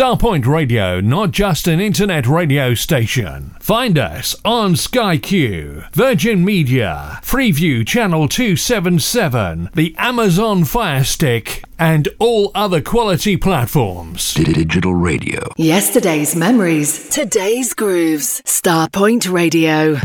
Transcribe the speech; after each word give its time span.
Starpoint 0.00 0.46
Radio, 0.46 0.98
not 1.02 1.30
just 1.30 1.68
an 1.68 1.78
internet 1.78 2.26
radio 2.26 2.72
station. 2.72 3.54
Find 3.60 3.98
us 3.98 4.34
on 4.46 4.74
Sky 4.74 5.18
Q, 5.18 5.84
Virgin 5.92 6.42
Media, 6.42 7.18
Freeview 7.22 7.86
Channel 7.86 8.26
277, 8.26 9.68
the 9.74 9.94
Amazon 9.98 10.64
Fire 10.64 11.04
Stick, 11.04 11.62
and 11.78 12.08
all 12.18 12.50
other 12.54 12.80
quality 12.80 13.36
platforms. 13.36 14.32
Digital 14.32 14.94
radio. 14.94 15.42
Yesterday's 15.58 16.34
memories, 16.34 17.06
today's 17.10 17.74
grooves. 17.74 18.40
Starpoint 18.46 19.30
Radio. 19.30 19.98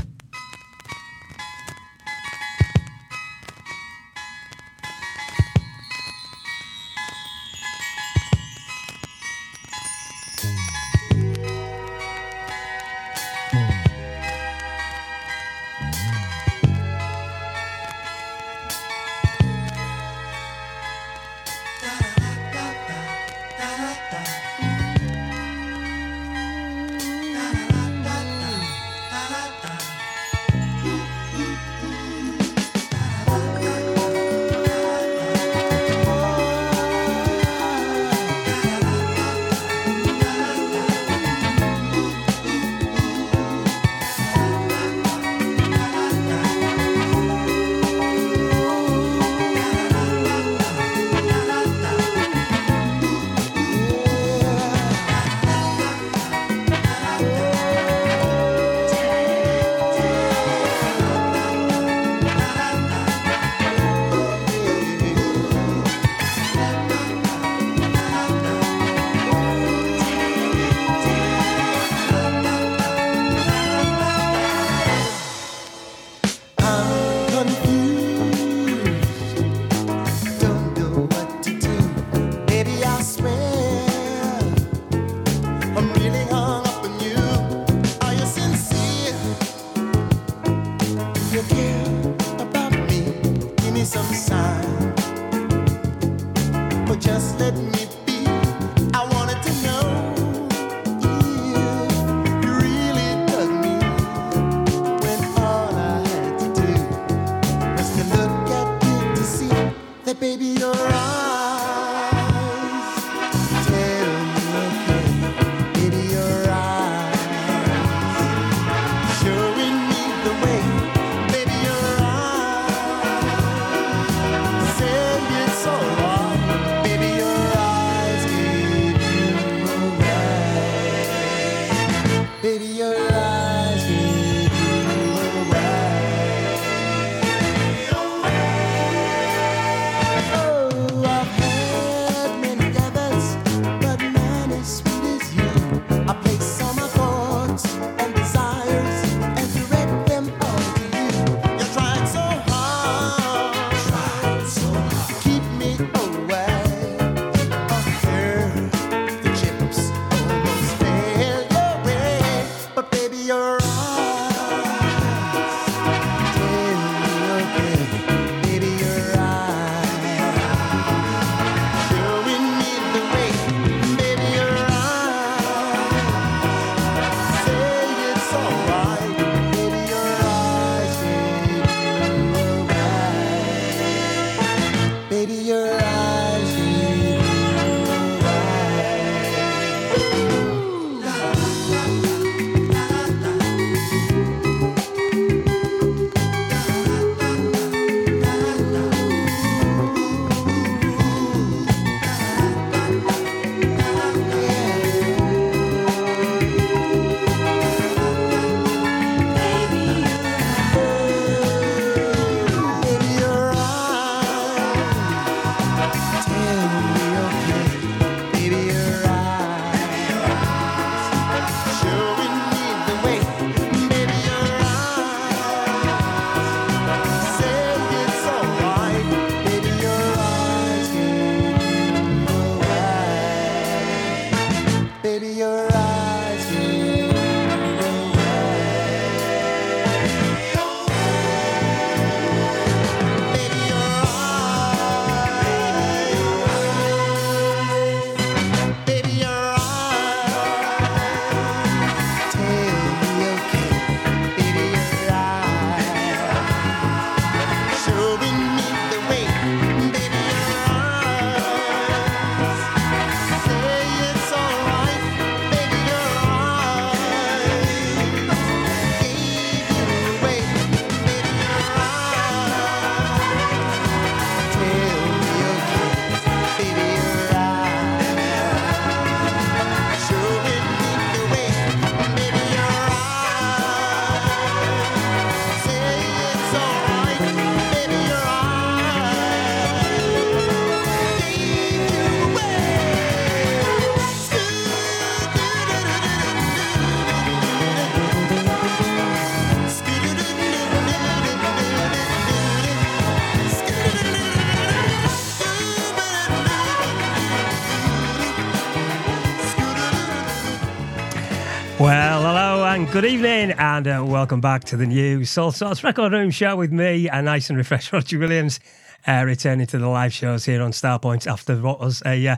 Good 312.96 313.04
evening, 313.04 313.52
and 313.52 313.90
uh, 313.90 314.02
welcome 314.08 314.40
back 314.40 314.64
to 314.64 314.78
the 314.78 314.86
new 314.86 315.26
Soul 315.26 315.52
Sorts 315.52 315.84
Record 315.84 316.14
Room 316.14 316.32
show 316.32 316.56
with 316.56 316.72
me, 316.72 317.10
a 317.10 317.22
nice 317.22 317.50
and 317.50 317.58
refreshed 317.58 317.92
Roger 317.92 318.18
Williams, 318.18 318.62
uh, 319.06 319.22
returning 319.26 319.68
to 319.68 319.78
the 319.78 319.90
live 319.90 320.14
shows 320.14 320.46
here 320.46 320.62
on 320.62 320.72
Starpoint 320.72 321.30
after 321.30 321.58
what 321.58 321.82
was 321.82 322.02
a, 322.06 322.26
uh, 322.26 322.38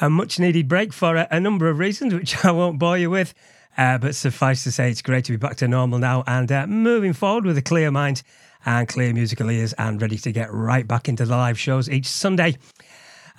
a 0.00 0.08
much 0.08 0.38
needed 0.38 0.68
break 0.68 0.92
for 0.92 1.16
a, 1.16 1.26
a, 1.32 1.40
number 1.40 1.68
of 1.68 1.80
reasons, 1.80 2.14
which 2.14 2.44
I 2.44 2.52
won't 2.52 2.78
bore 2.78 2.96
you 2.96 3.10
with. 3.10 3.34
Uh, 3.76 3.98
but 3.98 4.14
suffice 4.14 4.62
to 4.62 4.70
say, 4.70 4.92
it's 4.92 5.02
great 5.02 5.24
to 5.24 5.32
be 5.32 5.38
back 5.38 5.56
to 5.56 5.66
normal 5.66 5.98
now 5.98 6.22
and 6.28 6.52
uh, 6.52 6.68
moving 6.68 7.12
forward 7.12 7.44
with 7.44 7.58
a 7.58 7.62
clear 7.62 7.90
mind 7.90 8.22
and 8.64 8.86
clear 8.86 9.12
musical 9.12 9.50
ears 9.50 9.72
and 9.72 10.00
ready 10.00 10.18
to 10.18 10.30
get 10.30 10.52
right 10.52 10.86
back 10.86 11.08
into 11.08 11.24
the 11.24 11.36
live 11.36 11.58
shows 11.58 11.90
each 11.90 12.06
Sunday. 12.06 12.56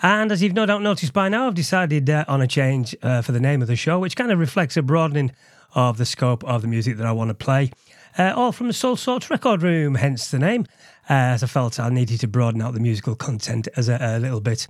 And 0.01 0.33
as 0.33 0.43
you've 0.43 0.51
no 0.51 0.65
doubt 0.65 0.81
noticed 0.81 1.13
by 1.13 1.29
now, 1.29 1.47
I've 1.47 1.55
decided 1.55 2.09
uh, 2.09 2.25
on 2.27 2.41
a 2.41 2.47
change 2.47 2.93
for 2.99 3.31
the 3.31 3.39
name 3.39 3.61
of 3.61 3.69
the 3.69 3.77
show, 3.77 3.99
which 3.99 4.17
kind 4.17 4.33
of 4.33 4.37
reflects 4.39 4.75
a 4.75 4.81
broadening 4.81 5.31
of 5.75 5.97
the 5.97 6.05
scope 6.05 6.43
of 6.43 6.61
the 6.61 6.67
music 6.67 6.97
that 6.97 7.05
I 7.05 7.11
want 7.11 7.29
to 7.29 7.33
play. 7.33 7.71
Uh, 8.17 8.33
all 8.35 8.51
from 8.51 8.67
the 8.67 8.73
Soul 8.73 8.95
Sorts 8.95 9.29
Record 9.29 9.61
Room, 9.61 9.95
hence 9.95 10.31
the 10.31 10.39
name, 10.39 10.65
uh, 11.07 11.13
as 11.13 11.43
I 11.43 11.47
felt 11.47 11.79
I 11.79 11.89
needed 11.89 12.19
to 12.21 12.27
broaden 12.27 12.63
out 12.63 12.73
the 12.73 12.79
musical 12.79 13.15
content 13.15 13.67
as 13.75 13.89
a, 13.89 13.97
a 14.01 14.19
little 14.19 14.41
bit. 14.41 14.67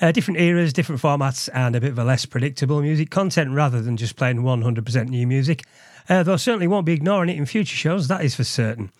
Uh, 0.00 0.12
different 0.12 0.38
eras, 0.38 0.72
different 0.72 1.00
formats, 1.00 1.48
and 1.52 1.74
a 1.74 1.80
bit 1.80 1.90
of 1.90 1.98
a 1.98 2.04
less 2.04 2.24
predictable 2.24 2.80
music 2.80 3.10
content 3.10 3.50
rather 3.50 3.82
than 3.82 3.96
just 3.96 4.14
playing 4.14 4.38
100% 4.38 5.08
new 5.08 5.26
music. 5.26 5.64
Uh, 6.08 6.22
though 6.22 6.34
I 6.34 6.36
certainly 6.36 6.68
won't 6.68 6.86
be 6.86 6.92
ignoring 6.92 7.30
it 7.30 7.36
in 7.36 7.46
future 7.46 7.76
shows, 7.76 8.06
that 8.08 8.24
is 8.24 8.36
for 8.36 8.44
certain. 8.44 8.92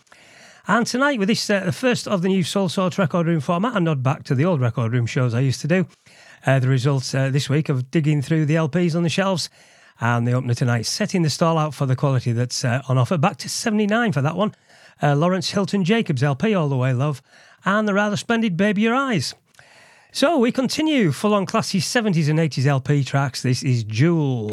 And 0.67 0.87
tonight, 0.87 1.19
with 1.21 1.29
this, 1.29 1.49
uh, 1.49 1.61
the 1.61 1.73
first 1.73 2.09
of 2.09 2.23
the 2.23 2.29
new 2.29 2.43
Soul 2.43 2.69
Sorts 2.69 2.99
Record 2.99 3.27
Room 3.27 3.41
format, 3.41 3.77
a 3.77 3.81
nod 3.81 4.03
back 4.03 4.25
to 4.25 4.35
the 4.35 4.45
old 4.45 4.61
Record 4.61 4.93
Room 4.93 5.07
shows 5.07 5.35
I 5.35 5.41
used 5.41 5.61
to 5.61 5.69
do. 5.69 5.87
Uh, 6.47 6.59
the 6.59 6.69
results 6.69 7.13
this 7.13 7.49
week 7.49 7.69
of 7.69 7.91
digging 7.91 8.23
through 8.23 8.47
the 8.47 8.55
LPs 8.57 8.97
on 8.97 9.03
the 9.03 9.09
shelves. 9.09 9.51
And 10.01 10.27
the 10.27 10.33
opener 10.33 10.55
tonight, 10.55 10.87
setting 10.87 11.23
the 11.23 11.31
stall 11.31 11.57
out 11.57 11.75
for 11.75 11.87
the 11.87 11.97
quality 11.97 12.33
that's 12.33 12.65
uh, 12.65 12.83
on 12.89 12.99
offer. 12.99 13.17
Back 13.17 13.37
to 13.39 13.49
79 13.49 14.13
for 14.13 14.23
that 14.23 14.37
one. 14.37 14.55
Uh, 15.03 15.15
Lawrence 15.15 15.51
Hilton 15.51 15.85
Jacobs 15.85 16.23
LP, 16.23 16.55
All 16.55 16.69
the 16.69 16.77
Way 16.77 16.93
Love, 16.93 17.23
and 17.65 17.87
the 17.87 17.95
rather 17.95 18.17
splendid 18.17 18.57
Baby 18.57 18.83
Your 18.83 18.95
Eyes. 18.95 19.35
So 20.13 20.39
we 20.39 20.53
continue 20.53 21.11
full 21.11 21.35
on 21.35 21.47
classy 21.47 21.81
70s 21.81 22.29
and 22.29 22.39
80s 22.39 22.67
LP 22.67 23.03
tracks. 23.03 23.43
This 23.43 23.63
is 23.63 23.83
Jewel. 23.83 24.51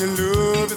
Into 0.00 0.66
the 0.66 0.76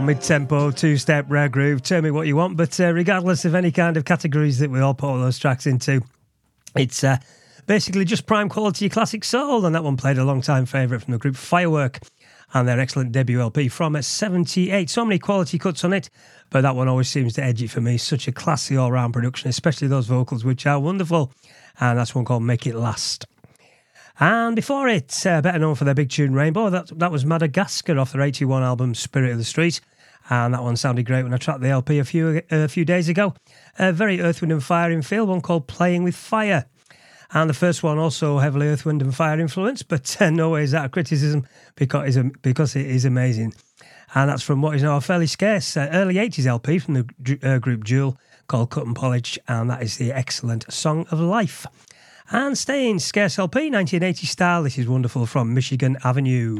Mid 0.00 0.20
tempo, 0.20 0.70
two 0.70 0.96
step, 0.96 1.26
rare 1.28 1.48
groove, 1.48 1.82
tell 1.82 2.02
me 2.02 2.10
what 2.10 2.26
you 2.26 2.36
want. 2.36 2.56
But 2.56 2.78
uh, 2.78 2.92
regardless 2.92 3.44
of 3.44 3.54
any 3.54 3.72
kind 3.72 3.96
of 3.96 4.04
categories 4.04 4.58
that 4.58 4.70
we 4.70 4.80
all 4.80 4.94
put 4.94 5.08
all 5.08 5.18
those 5.18 5.38
tracks 5.38 5.66
into, 5.66 6.02
it's 6.76 7.02
uh, 7.02 7.16
basically 7.66 8.04
just 8.04 8.26
prime 8.26 8.48
quality 8.48 8.88
classic 8.88 9.24
soul. 9.24 9.64
And 9.64 9.74
that 9.74 9.84
one 9.84 9.96
played 9.96 10.18
a 10.18 10.24
long 10.24 10.42
time 10.42 10.66
favourite 10.66 11.02
from 11.02 11.12
the 11.12 11.18
group 11.18 11.34
Phyrework 11.34 12.00
and 12.54 12.68
their 12.68 12.78
excellent 12.78 13.12
debut 13.12 13.40
LP 13.40 13.68
from 13.68 14.00
78. 14.00 14.88
So 14.90 15.04
many 15.04 15.18
quality 15.18 15.58
cuts 15.58 15.82
on 15.84 15.92
it, 15.92 16.10
but 16.50 16.60
that 16.60 16.76
one 16.76 16.88
always 16.88 17.08
seems 17.08 17.34
to 17.34 17.42
edge 17.42 17.62
it 17.62 17.70
for 17.70 17.80
me. 17.80 17.96
Such 17.96 18.28
a 18.28 18.32
classy 18.32 18.76
all 18.76 18.92
round 18.92 19.14
production, 19.14 19.48
especially 19.48 19.88
those 19.88 20.06
vocals, 20.06 20.44
which 20.44 20.66
are 20.66 20.78
wonderful. 20.78 21.32
And 21.80 21.98
that's 21.98 22.14
one 22.14 22.24
called 22.24 22.42
Make 22.42 22.66
It 22.66 22.76
Last. 22.76 23.26
And 24.18 24.56
before 24.56 24.88
it, 24.88 25.26
uh, 25.26 25.42
better 25.42 25.58
known 25.58 25.74
for 25.74 25.84
their 25.84 25.94
big 25.94 26.08
tune 26.08 26.32
Rainbow, 26.32 26.70
that, 26.70 26.98
that 26.98 27.12
was 27.12 27.26
Madagascar 27.26 27.98
off 27.98 28.12
their 28.12 28.22
81 28.22 28.62
album 28.62 28.94
Spirit 28.94 29.32
of 29.32 29.38
the 29.38 29.44
Street. 29.44 29.80
And 30.30 30.54
that 30.54 30.62
one 30.62 30.76
sounded 30.76 31.06
great 31.06 31.22
when 31.22 31.34
I 31.34 31.36
tracked 31.36 31.60
the 31.60 31.68
LP 31.68 31.98
a 31.98 32.04
few 32.04 32.42
a 32.50 32.66
few 32.66 32.84
days 32.84 33.08
ago. 33.08 33.34
A 33.78 33.92
very 33.92 34.20
Earth, 34.20 34.40
Wind 34.40 34.52
and 34.52 34.64
Fire 34.64 34.90
in 34.90 35.02
feel, 35.02 35.26
one 35.26 35.40
called 35.40 35.68
Playing 35.68 36.02
with 36.02 36.16
Fire. 36.16 36.66
And 37.32 37.50
the 37.50 37.54
first 37.54 37.82
one 37.82 37.98
also 37.98 38.38
heavily 38.38 38.68
Earth, 38.68 38.84
Wind 38.84 39.02
and 39.02 39.14
Fire 39.14 39.38
influence, 39.38 39.82
but 39.82 40.16
uh, 40.20 40.30
no 40.30 40.50
way 40.50 40.62
is 40.62 40.70
that 40.70 40.86
a 40.86 40.88
criticism 40.88 41.46
because, 41.74 42.18
because 42.42 42.74
it 42.74 42.86
is 42.86 43.04
amazing. 43.04 43.54
And 44.14 44.30
that's 44.30 44.42
from 44.42 44.62
what 44.62 44.74
is 44.76 44.82
now 44.82 44.96
a 44.96 45.00
fairly 45.00 45.26
scarce 45.26 45.76
uh, 45.76 45.88
early 45.92 46.14
80s 46.14 46.46
LP 46.46 46.78
from 46.78 46.94
the 46.94 47.38
uh, 47.42 47.58
group 47.58 47.84
Jewel 47.84 48.18
called 48.48 48.70
Cut 48.70 48.86
and 48.86 48.96
Polish, 48.96 49.38
and 49.48 49.68
that 49.70 49.82
is 49.82 49.98
the 49.98 50.12
excellent 50.12 50.72
Song 50.72 51.06
of 51.10 51.20
Life. 51.20 51.66
And 52.30 52.58
staying 52.58 52.98
scarce 52.98 53.38
LP 53.38 53.70
1980 53.70 54.26
style, 54.26 54.62
this 54.64 54.78
is 54.78 54.88
wonderful 54.88 55.26
from 55.26 55.54
Michigan 55.54 55.96
Avenue. 56.02 56.58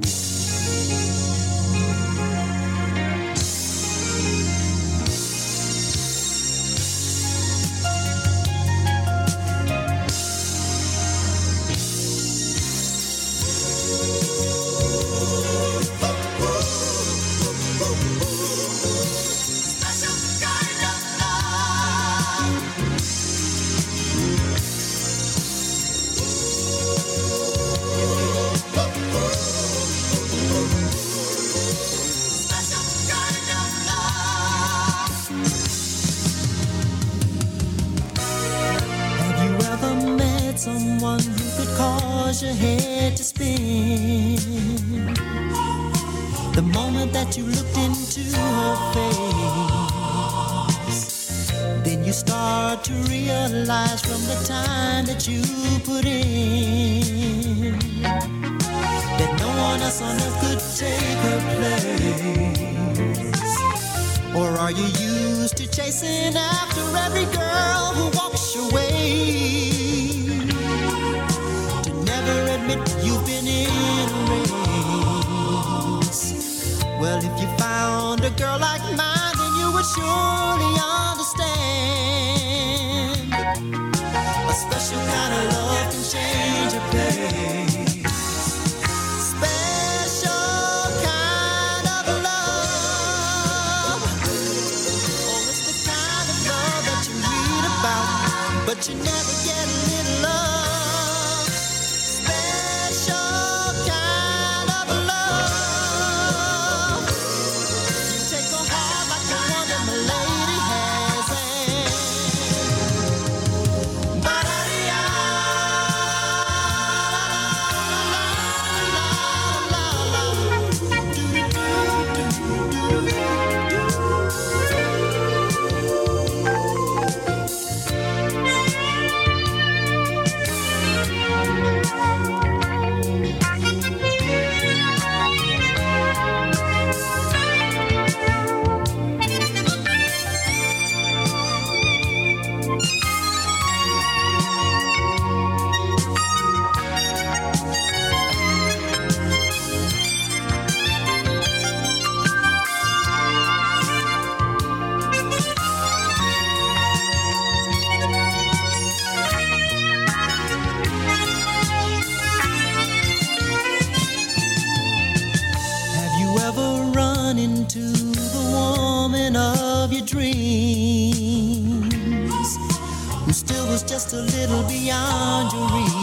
little 174.26 174.62
beyond 174.64 175.52
your 175.52 175.68
reach. 175.76 175.96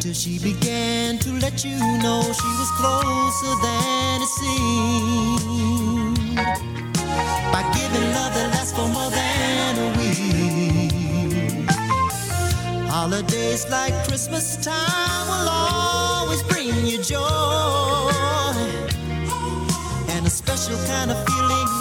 Till 0.00 0.14
she 0.14 0.38
began 0.38 1.18
to 1.18 1.32
let 1.34 1.64
you 1.64 1.76
know 2.02 2.22
she 2.22 2.50
was 2.60 2.70
closer 2.80 3.54
than 3.62 4.22
it 4.22 4.28
seemed. 4.40 6.36
By 7.52 7.62
giving 7.74 8.12
love 8.12 8.32
that 8.34 8.48
lasts 8.54 8.72
for 8.76 8.88
more 8.88 9.10
than 9.10 9.78
a 9.86 9.88
week. 9.98 11.70
Holidays 12.88 13.66
like 13.70 13.94
Christmas 14.06 14.56
time 14.56 15.26
will 15.28 15.48
always 15.48 16.42
bring 16.44 16.86
you 16.86 16.98
joy. 17.02 18.12
And 20.14 20.26
a 20.26 20.30
special 20.30 20.76
kind 20.86 21.10
of 21.10 21.18
feeling 21.26 21.77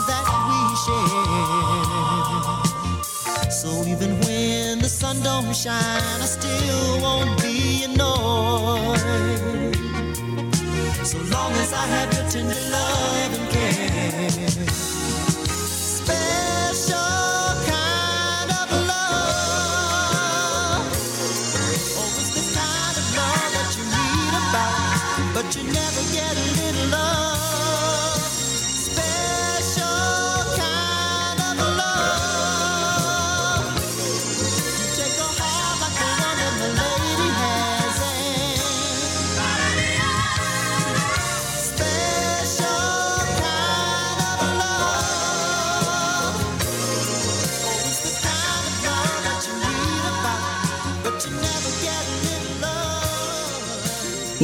sun 5.07 5.23
don't 5.23 5.55
shine, 5.55 6.21
I 6.21 6.25
still 6.25 7.01
won't 7.01 7.41
be 7.41 7.85
annoyed. 7.85 9.75
So 11.05 11.17
long 11.33 11.51
as 11.63 11.71
I 11.73 11.85
have 11.93 12.13
your 12.13 12.29
tender 12.29 12.61
love 12.71 13.33
and 13.39 13.49
care. 13.51 14.46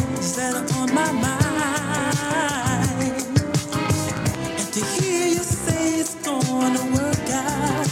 things 0.00 0.36
that 0.36 0.54
are 0.54 0.78
on 0.80 0.94
my 0.94 1.12
mind. 1.12 1.72
And 4.58 4.72
to 4.74 4.84
hear 4.84 5.26
you 5.28 5.42
say 5.42 6.00
it's 6.00 6.14
gonna 6.16 6.84
work 6.94 7.30
out 7.30 7.88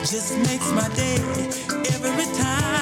just 0.00 0.36
makes 0.38 0.70
my 0.72 0.88
day 0.96 1.16
every 1.94 2.26
time. 2.36 2.79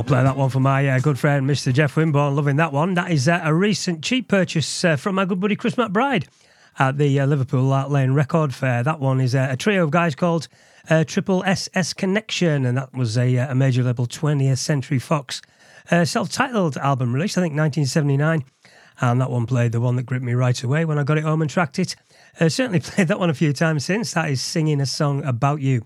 I'll 0.00 0.04
play 0.04 0.22
that 0.22 0.34
one 0.34 0.48
for 0.48 0.60
my 0.60 0.88
uh, 0.88 0.98
good 0.98 1.18
friend, 1.18 1.46
Mr. 1.46 1.70
Jeff 1.74 1.94
Winborn. 1.94 2.34
Loving 2.34 2.56
that 2.56 2.72
one. 2.72 2.94
That 2.94 3.10
is 3.10 3.28
uh, 3.28 3.42
a 3.44 3.52
recent 3.52 4.02
cheap 4.02 4.28
purchase 4.28 4.82
uh, 4.82 4.96
from 4.96 5.16
my 5.16 5.26
good 5.26 5.40
buddy 5.40 5.56
Chris 5.56 5.74
McBride 5.74 6.26
at 6.78 6.96
the 6.96 7.20
uh, 7.20 7.26
Liverpool 7.26 7.68
Lane 7.68 8.12
Record 8.12 8.54
Fair. 8.54 8.82
That 8.82 8.98
one 8.98 9.20
is 9.20 9.34
uh, 9.34 9.48
a 9.50 9.58
trio 9.58 9.84
of 9.84 9.90
guys 9.90 10.14
called 10.14 10.48
uh, 10.88 11.04
Triple 11.04 11.44
SS 11.44 11.92
Connection, 11.92 12.64
and 12.64 12.78
that 12.78 12.94
was 12.94 13.18
a, 13.18 13.36
a 13.36 13.54
major 13.54 13.82
label 13.82 14.06
20th 14.06 14.56
Century 14.56 14.98
Fox 14.98 15.42
self 16.04 16.30
titled 16.30 16.78
album 16.78 17.12
released, 17.12 17.36
I 17.36 17.42
think 17.42 17.52
1979. 17.52 18.42
And 19.02 19.20
that 19.20 19.30
one 19.30 19.44
played 19.44 19.72
the 19.72 19.82
one 19.82 19.96
that 19.96 20.06
gripped 20.06 20.24
me 20.24 20.32
right 20.32 20.62
away 20.62 20.86
when 20.86 20.98
I 20.98 21.04
got 21.04 21.18
it 21.18 21.24
home 21.24 21.42
and 21.42 21.50
tracked 21.50 21.78
it. 21.78 21.94
certainly 22.38 22.80
played 22.80 23.08
that 23.08 23.20
one 23.20 23.28
a 23.28 23.34
few 23.34 23.52
times 23.52 23.84
since. 23.84 24.14
That 24.14 24.30
is 24.30 24.40
Singing 24.40 24.80
a 24.80 24.86
Song 24.86 25.22
About 25.24 25.60
You. 25.60 25.82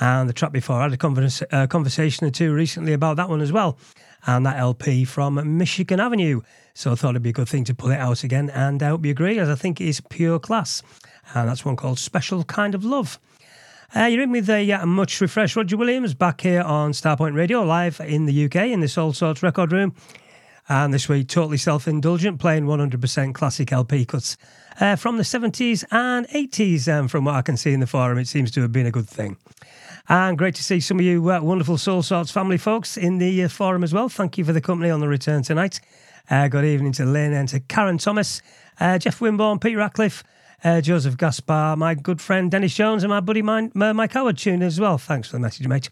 And 0.00 0.28
the 0.28 0.32
track 0.32 0.52
before, 0.52 0.76
I 0.76 0.82
had 0.84 0.92
a 0.92 0.96
converse, 0.96 1.42
uh, 1.50 1.66
conversation 1.66 2.26
or 2.26 2.30
two 2.30 2.52
recently 2.52 2.92
about 2.92 3.16
that 3.16 3.28
one 3.28 3.40
as 3.40 3.52
well. 3.52 3.78
And 4.26 4.44
that 4.44 4.58
LP 4.58 5.04
from 5.04 5.56
Michigan 5.56 6.00
Avenue. 6.00 6.42
So 6.74 6.92
I 6.92 6.94
thought 6.94 7.10
it'd 7.10 7.22
be 7.22 7.30
a 7.30 7.32
good 7.32 7.48
thing 7.48 7.64
to 7.64 7.74
pull 7.74 7.90
it 7.90 7.98
out 7.98 8.24
again. 8.24 8.50
And 8.50 8.82
I 8.82 8.88
hope 8.88 9.04
you 9.04 9.10
agree, 9.10 9.38
as 9.38 9.48
I 9.48 9.54
think 9.54 9.80
it 9.80 9.86
is 9.86 10.00
pure 10.00 10.38
class. 10.38 10.82
And 11.34 11.48
that's 11.48 11.64
one 11.64 11.76
called 11.76 11.98
Special 11.98 12.44
Kind 12.44 12.74
of 12.74 12.84
Love. 12.84 13.18
Uh, 13.94 14.04
you're 14.04 14.22
in 14.22 14.32
with 14.32 14.50
a 14.50 14.72
uh, 14.72 14.84
much 14.84 15.20
refreshed 15.20 15.56
Roger 15.56 15.76
Williams 15.76 16.12
back 16.12 16.40
here 16.40 16.60
on 16.62 16.92
Starpoint 16.92 17.34
Radio, 17.34 17.62
live 17.62 18.00
in 18.00 18.26
the 18.26 18.44
UK 18.46 18.56
in 18.56 18.80
this 18.80 18.94
Soul 18.94 19.12
Sorts 19.12 19.42
record 19.42 19.72
room. 19.72 19.94
And 20.68 20.92
this 20.92 21.08
week, 21.08 21.28
totally 21.28 21.58
self 21.58 21.86
indulgent, 21.86 22.40
playing 22.40 22.64
100% 22.64 23.34
classic 23.34 23.72
LP 23.72 24.04
cuts 24.04 24.36
uh, 24.80 24.96
from 24.96 25.16
the 25.16 25.22
70s 25.22 25.84
and 25.92 26.26
80s. 26.28 26.88
And 26.88 27.08
from 27.08 27.24
what 27.24 27.36
I 27.36 27.42
can 27.42 27.56
see 27.56 27.72
in 27.72 27.80
the 27.80 27.86
forum, 27.86 28.18
it 28.18 28.26
seems 28.26 28.50
to 28.52 28.62
have 28.62 28.72
been 28.72 28.86
a 28.86 28.90
good 28.90 29.08
thing. 29.08 29.36
And 30.08 30.38
great 30.38 30.54
to 30.54 30.62
see 30.62 30.78
some 30.78 31.00
of 31.00 31.04
you 31.04 31.30
uh, 31.32 31.40
wonderful 31.40 31.78
Soul 31.78 32.02
Sorts 32.02 32.30
family 32.30 32.58
folks 32.58 32.96
in 32.96 33.18
the 33.18 33.42
uh, 33.42 33.48
forum 33.48 33.82
as 33.82 33.92
well. 33.92 34.08
Thank 34.08 34.38
you 34.38 34.44
for 34.44 34.52
the 34.52 34.60
company 34.60 34.88
on 34.88 35.00
the 35.00 35.08
return 35.08 35.42
tonight. 35.42 35.80
Uh, 36.30 36.46
good 36.46 36.64
evening 36.64 36.92
to 36.92 37.04
Lynn 37.04 37.32
and 37.32 37.48
to 37.48 37.60
Karen 37.60 37.98
Thomas, 37.98 38.40
uh, 38.78 38.98
Jeff 38.98 39.18
Winborn, 39.18 39.60
Pete 39.60 39.76
Ratcliffe, 39.76 40.22
uh, 40.62 40.80
Joseph 40.80 41.16
Gaspar, 41.16 41.76
my 41.76 41.94
good 41.94 42.20
friend 42.20 42.50
Dennis 42.50 42.74
Jones, 42.74 43.02
and 43.02 43.10
my 43.10 43.20
buddy 43.20 43.42
Mike, 43.42 43.74
Mike 43.74 44.12
Howard 44.12 44.38
tune 44.38 44.62
as 44.62 44.78
well. 44.78 44.96
Thanks 44.96 45.28
for 45.28 45.36
the 45.36 45.40
message, 45.40 45.66
mate. 45.66 45.88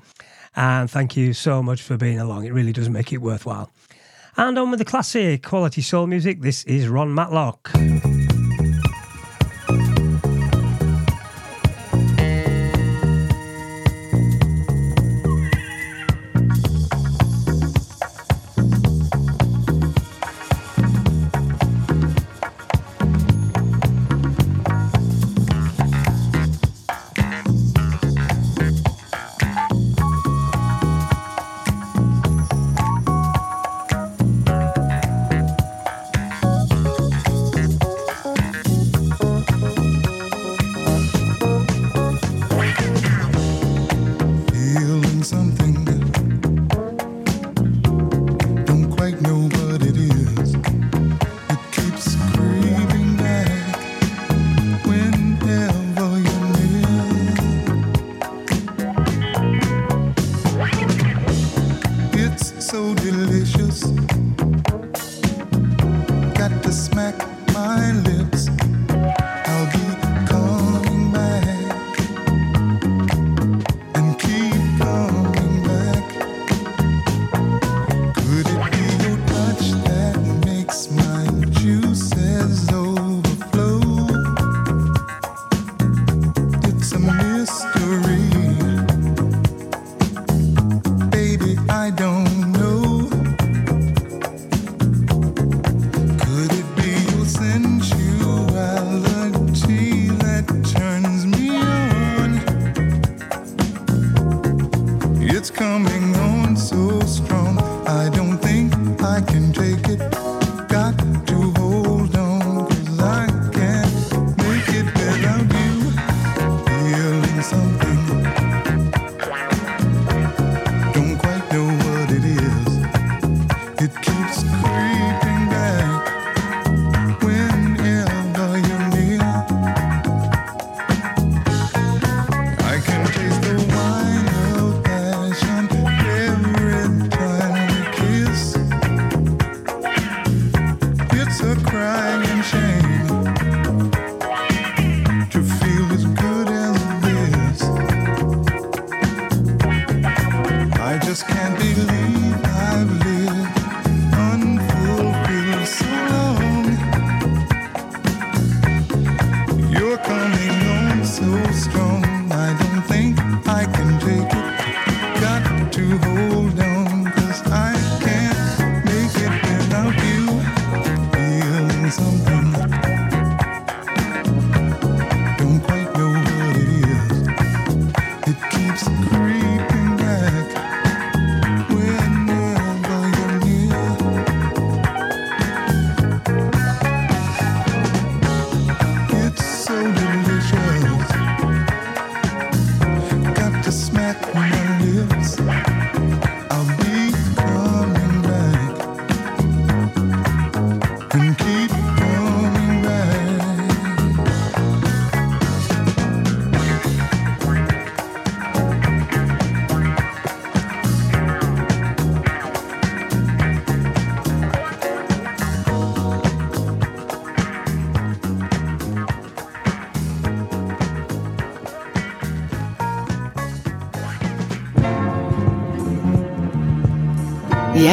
And 0.54 0.88
thank 0.88 1.16
you 1.16 1.32
so 1.32 1.62
much 1.62 1.82
for 1.82 1.96
being 1.96 2.20
along. 2.20 2.44
It 2.46 2.52
really 2.52 2.72
does 2.72 2.88
make 2.88 3.12
it 3.12 3.18
worthwhile. 3.18 3.70
And 4.36 4.58
on 4.58 4.70
with 4.70 4.78
the 4.78 4.84
classic 4.84 5.42
quality 5.42 5.82
soul 5.82 6.06
music. 6.06 6.40
This 6.40 6.64
is 6.64 6.86
Ronn 6.86 7.14
Matlock. 7.14 8.33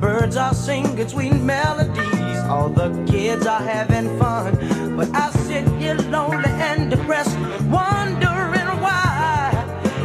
Birds 0.00 0.36
are 0.36 0.54
singing 0.54 1.08
sweet 1.08 1.32
melodies, 1.32 2.38
all 2.48 2.68
the 2.68 2.90
kids 3.10 3.46
are 3.46 3.60
having 3.62 4.18
fun. 4.18 4.54
But 4.96 5.08
I 5.14 5.30
sit 5.30 5.66
here 5.78 5.94
lonely 6.10 6.50
and 6.50 6.90
depressed, 6.90 7.36
wondering 7.70 8.70
why. 8.84 9.50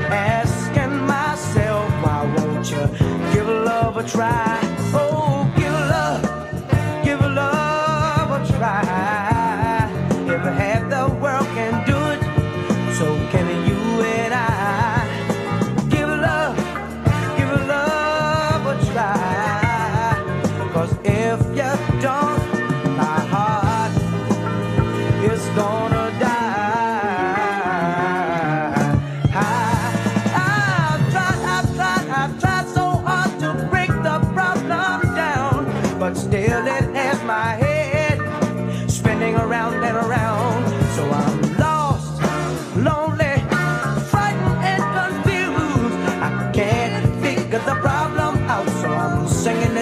Asking 0.09 1.05
myself, 1.05 1.89
why 2.03 2.33
won't 2.37 2.69
you 2.71 2.87
give 3.33 3.47
love 3.47 3.97
a 3.97 4.03
try? 4.03 4.40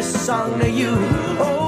Song 0.09 0.59
to 0.59 0.69
you. 0.69 0.95
Oh, 1.39 1.58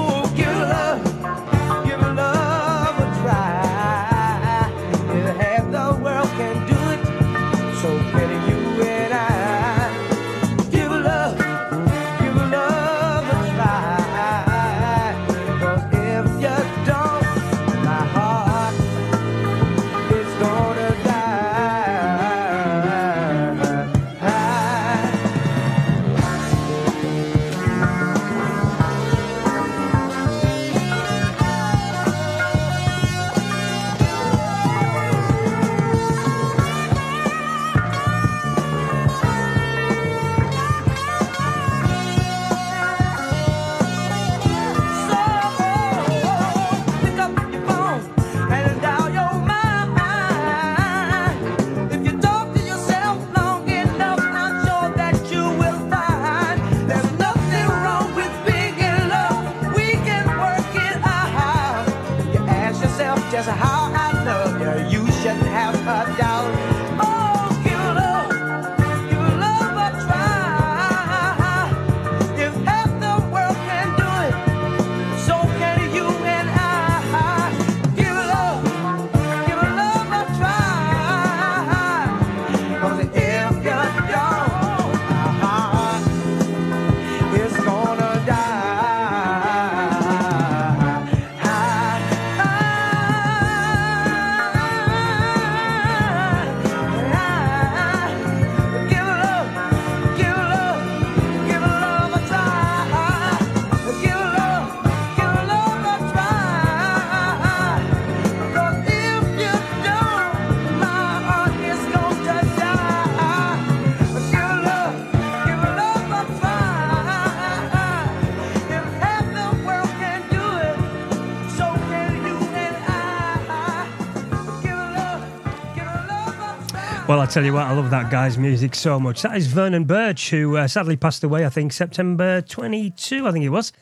I 127.22 127.26
tell 127.26 127.44
you 127.44 127.52
what, 127.52 127.68
I 127.68 127.72
love 127.72 127.90
that 127.90 128.10
guy's 128.10 128.36
music 128.36 128.74
so 128.74 128.98
much. 128.98 129.22
That 129.22 129.36
is 129.36 129.46
Vernon 129.46 129.84
Burch, 129.84 130.30
who 130.30 130.56
uh, 130.56 130.66
sadly 130.66 130.96
passed 130.96 131.22
away, 131.22 131.46
I 131.46 131.50
think, 131.50 131.72
September 131.72 132.40
22, 132.40 133.28
I 133.28 133.30
think 133.30 133.44
it 133.44 133.50
was. 133.50 133.72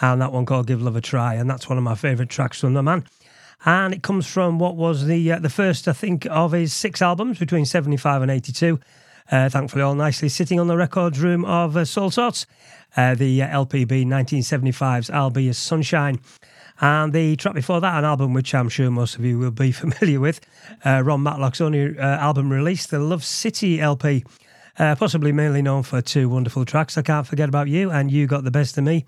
And 0.00 0.22
that 0.22 0.32
one 0.32 0.46
called 0.46 0.66
Give 0.66 0.80
Love 0.80 0.96
a 0.96 1.02
Try. 1.02 1.34
And 1.34 1.48
that's 1.50 1.68
one 1.68 1.76
of 1.76 1.84
my 1.84 1.94
favourite 1.94 2.30
tracks 2.30 2.58
from 2.58 2.72
the 2.72 2.82
man. 2.82 3.04
And 3.66 3.92
it 3.92 4.02
comes 4.02 4.26
from 4.26 4.58
what 4.58 4.76
was 4.76 5.04
the 5.04 5.30
uh, 5.30 5.40
the 5.40 5.50
first, 5.50 5.88
I 5.88 5.92
think, 5.92 6.26
of 6.30 6.52
his 6.52 6.72
six 6.72 7.02
albums 7.02 7.38
between 7.38 7.66
75 7.66 8.22
and 8.22 8.30
82. 8.30 8.80
Uh, 9.30 9.50
thankfully, 9.50 9.82
all 9.82 9.94
nicely 9.94 10.30
sitting 10.30 10.58
on 10.58 10.66
the 10.66 10.76
records 10.78 11.20
room 11.20 11.44
of 11.44 11.76
uh, 11.76 11.84
Soulsorts. 11.84 12.46
Uh, 12.96 13.14
the 13.14 13.40
LPB 13.40 14.06
1975's 14.06 15.10
I'll 15.10 15.28
Be 15.28 15.50
a 15.50 15.54
Sunshine. 15.54 16.18
And 16.80 17.12
the 17.12 17.36
track 17.36 17.54
before 17.54 17.80
that, 17.80 17.98
an 17.98 18.04
album 18.04 18.34
which 18.34 18.54
I'm 18.54 18.68
sure 18.68 18.90
most 18.90 19.16
of 19.16 19.24
you 19.24 19.38
will 19.38 19.50
be 19.50 19.72
familiar 19.84 20.20
with, 20.20 20.40
uh, 20.84 21.00
Ronn 21.02 21.22
Matlock's 21.22 21.60
only 21.60 21.98
uh, 21.98 22.02
album 22.02 22.52
released, 22.52 22.90
the 22.90 22.98
Love 22.98 23.24
City 23.24 23.80
LP. 23.80 24.24
Uh, 24.78 24.94
possibly 24.94 25.32
mainly 25.32 25.62
known 25.62 25.82
for 25.82 26.02
two 26.02 26.28
wonderful 26.28 26.66
tracks, 26.66 26.98
I 26.98 27.02
Can't 27.02 27.26
Forget 27.26 27.48
About 27.48 27.68
You 27.68 27.90
and 27.90 28.10
You 28.10 28.26
Got 28.26 28.44
the 28.44 28.50
Best 28.50 28.76
of 28.76 28.84
Me. 28.84 29.06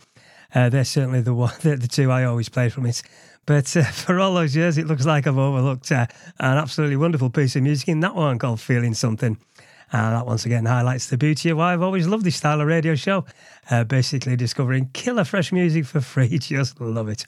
Uh, 0.55 0.71
they're 0.71 0.85
certainly 0.85 1.21
the 1.21 1.35
one, 1.35 1.53
the, 1.61 1.77
the 1.77 1.89
two 1.89 2.11
I 2.11 2.25
always 2.25 2.49
play 2.49 2.71
from 2.71 2.87
it. 2.87 3.03
But 3.45 3.77
uh, 3.77 3.85
for 3.85 4.19
all 4.19 4.35
those 4.35 4.57
years, 4.57 4.79
it 4.79 4.87
looks 4.87 5.05
like 5.05 5.27
I've 5.27 5.39
overlooked 5.39 5.93
uh, 5.93 6.07
an 6.39 6.59
absolutely 6.59 6.97
wonderful 6.97 7.31
piece 7.31 7.57
of 7.57 7.63
music 7.63 7.89
in 7.89 8.01
that 8.01 8.15
one 8.15 8.39
called 8.39 8.61
Feeling 8.61 8.95
Something. 8.95 9.39
And 9.91 10.15
that 10.15 10.27
once 10.27 10.45
again 10.45 10.67
highlights 10.67 11.09
the 11.09 11.17
beauty 11.17 11.49
of 11.49 11.57
why 11.57 11.73
I've 11.73 11.83
always 11.83 12.07
loved 12.07 12.25
this 12.25 12.37
style 12.37 12.61
of 12.61 12.67
radio 12.67 12.95
show. 12.95 13.25
Uh, 13.71 13.85
basically, 13.85 14.37
discovering 14.37 14.91
killer 14.93 15.25
fresh 15.25 15.51
music 15.51 15.87
for 15.87 16.03
free. 16.03 16.29
Just 16.39 16.79
love 16.79 17.09
it. 17.09 17.27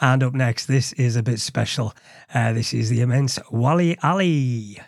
And 0.00 0.22
up 0.22 0.34
next, 0.34 0.66
this 0.66 0.92
is 0.94 1.16
a 1.16 1.22
bit 1.22 1.40
special. 1.40 1.94
Uh, 2.32 2.52
this 2.52 2.74
is 2.74 2.90
the 2.90 3.00
immense 3.00 3.38
Wali 3.50 3.96
Ali. 4.02 4.80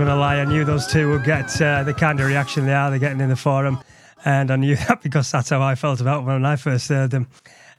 going 0.00 0.08
to 0.08 0.16
lie. 0.16 0.36
I 0.36 0.46
knew 0.46 0.64
those 0.64 0.86
two 0.86 1.10
would 1.10 1.24
get 1.24 1.60
uh, 1.60 1.82
the 1.82 1.92
kind 1.92 2.18
of 2.20 2.26
reaction 2.26 2.64
they 2.64 2.72
are. 2.72 2.88
They're 2.88 2.98
getting 2.98 3.20
in 3.20 3.28
the 3.28 3.36
forum. 3.36 3.78
And 4.24 4.50
I 4.50 4.56
knew 4.56 4.74
that 4.88 5.02
because 5.02 5.30
that's 5.30 5.50
how 5.50 5.60
I 5.60 5.74
felt 5.74 6.00
about 6.00 6.24
when 6.24 6.42
I 6.46 6.56
first 6.56 6.88
heard 6.88 7.10
them. 7.10 7.28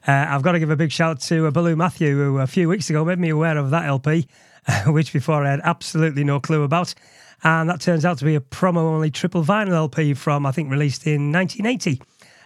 Uh, 0.06 0.26
I've 0.28 0.42
got 0.42 0.52
to 0.52 0.60
give 0.60 0.70
a 0.70 0.76
big 0.76 0.92
shout 0.92 1.20
to 1.22 1.48
uh, 1.48 1.50
Baloo 1.50 1.74
Matthew, 1.74 2.16
who 2.16 2.38
a 2.38 2.46
few 2.46 2.68
weeks 2.68 2.88
ago 2.88 3.04
made 3.04 3.18
me 3.18 3.30
aware 3.30 3.58
of 3.58 3.70
that 3.70 3.86
LP, 3.86 4.28
which 4.86 5.12
before 5.12 5.44
I 5.44 5.50
had 5.50 5.62
absolutely 5.64 6.22
no 6.22 6.38
clue 6.38 6.62
about. 6.62 6.94
And 7.42 7.68
that 7.68 7.80
turns 7.80 8.04
out 8.04 8.18
to 8.18 8.24
be 8.24 8.36
a 8.36 8.40
promo 8.40 8.76
only 8.76 9.10
triple 9.10 9.42
vinyl 9.42 9.72
LP 9.72 10.14
from, 10.14 10.46
I 10.46 10.52
think, 10.52 10.70
released 10.70 11.04
in 11.08 11.32
1980. 11.32 12.00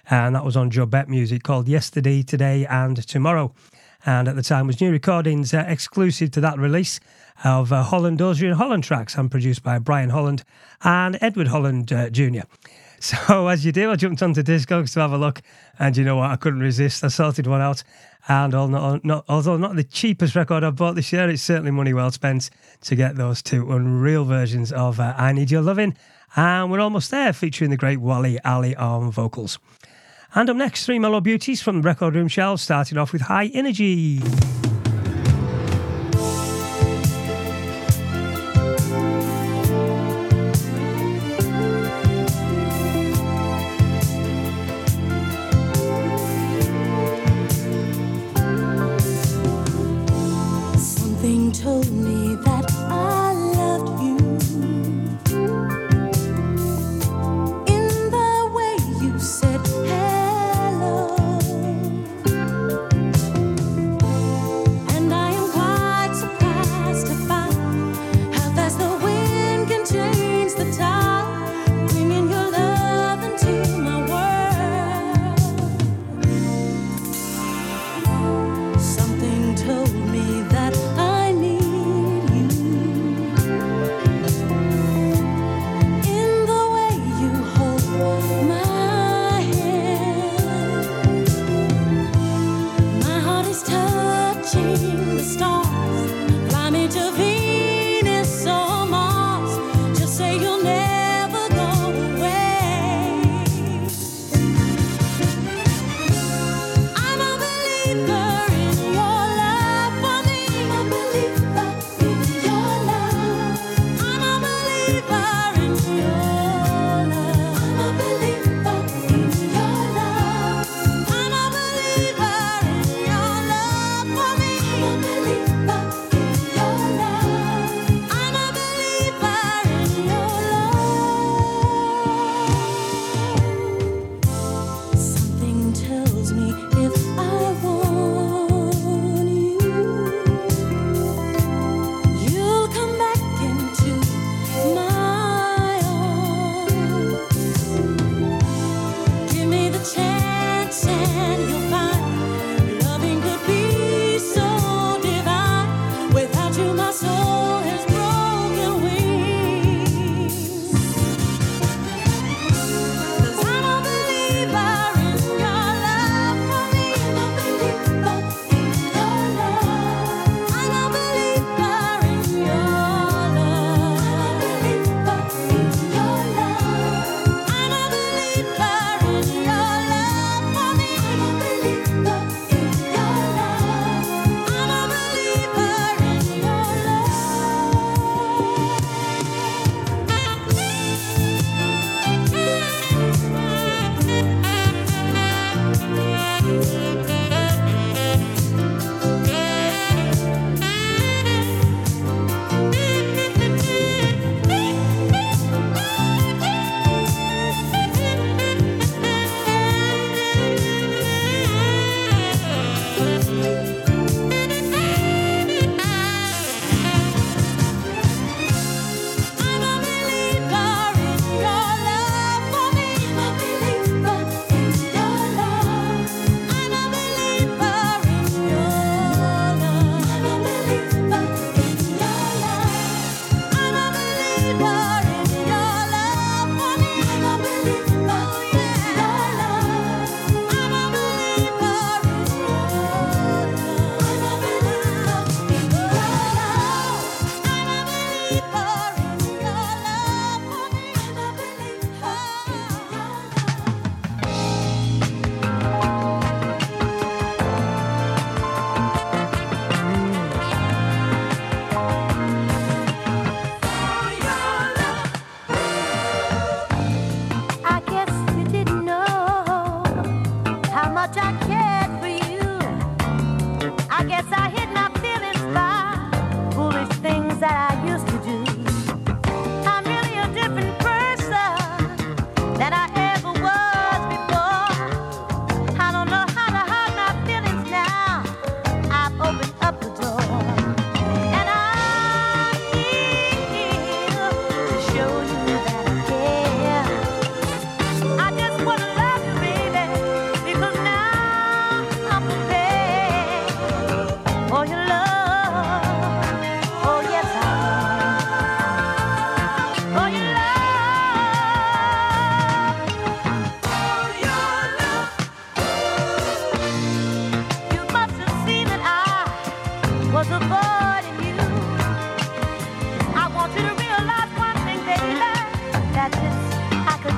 And 0.09 0.35
that 0.37 0.45
was 0.45 0.57
on 0.57 0.71
Jobete 0.71 1.09
Music 1.09 1.43
called 1.43 1.69
Yesterday, 1.69 2.23
Today, 2.23 2.65
and 2.65 3.07
Tomorrow. 3.07 3.53
And 4.07 4.29
at 4.29 4.37
the 4.37 4.43
time 4.43 4.69
was 4.69 4.81
new 4.81 4.93
recordings 4.93 5.53
uh, 5.53 5.65
exclusive 5.67 6.31
to 6.31 6.41
that 6.41 6.59
release 6.59 7.01
of 7.45 7.73
uh, 7.73 7.83
Holland 7.83 8.19
Dozier 8.19 8.49
and 8.49 8.57
Holland 8.57 8.85
tracks 8.85 9.17
and 9.17 9.31
produced 9.31 9.65
by 9.65 9.79
Brian 9.79 10.11
Holland 10.11 10.45
and 10.85 11.19
Edward 11.21 11.49
Holland 11.49 11.93
uh, 11.93 12.09
Jr. 12.11 12.43
So 12.99 13.49
as 13.49 13.65
you 13.65 13.73
do, 13.73 13.91
I 13.91 13.97
jumped 13.97 14.23
onto 14.23 14.43
Discogs 14.43 14.95
to 14.95 15.01
have 15.01 15.13
a 15.13 15.19
look, 15.19 15.43
and 15.79 15.95
you 15.95 16.03
know 16.03 16.17
what? 16.17 16.31
I 16.31 16.37
couldn't 16.37 16.61
resist. 16.61 17.05
I 17.05 17.09
sorted 17.09 17.47
one 17.47 17.61
out, 17.61 17.83
and 18.27 18.55
although 18.55 18.99
not, 19.05 19.27
although 19.29 19.59
not 19.59 19.77
the 19.77 19.85
cheapest 19.85 20.35
record 20.35 20.65
I've 20.65 20.77
bought 20.77 20.95
this 20.95 21.13
year, 21.13 21.29
it's 21.29 21.43
certainly 21.43 21.71
money 21.71 21.93
well 21.93 22.11
spent 22.11 22.49
to 22.81 22.97
get 22.97 23.17
those 23.17 23.43
two 23.43 23.71
unreal 23.71 24.25
versions 24.25 24.73
of 24.73 24.99
uh, 24.99 25.15
"I 25.19 25.33
Need 25.33 25.51
Your 25.51 25.61
Loving," 25.61 25.95
and 26.37 26.71
we're 26.71 26.81
almost 26.81 27.11
there, 27.11 27.35
featuring 27.35 27.69
the 27.71 27.77
great 27.77 27.99
Wali 27.99 28.41
Ali 28.41 28.75
on 28.75 29.11
vocals. 29.11 29.59
And 30.35 30.51
up 30.51 30.57
next, 30.57 30.85
three 30.85 30.99
mellow 30.99 31.21
beauties 31.21 31.63
from 31.63 31.81
the 31.81 31.87
record 31.87 32.15
room 32.15 32.29
shelves, 32.29 32.63
starting 32.63 32.99
off 32.99 33.13
with 33.13 33.23
High 33.23 33.49
Inergy. 33.49 34.23
Told 51.63 51.91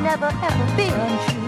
never 0.09 0.27
ever 0.43 0.77
be 0.77 0.85
untrue. 0.85 1.48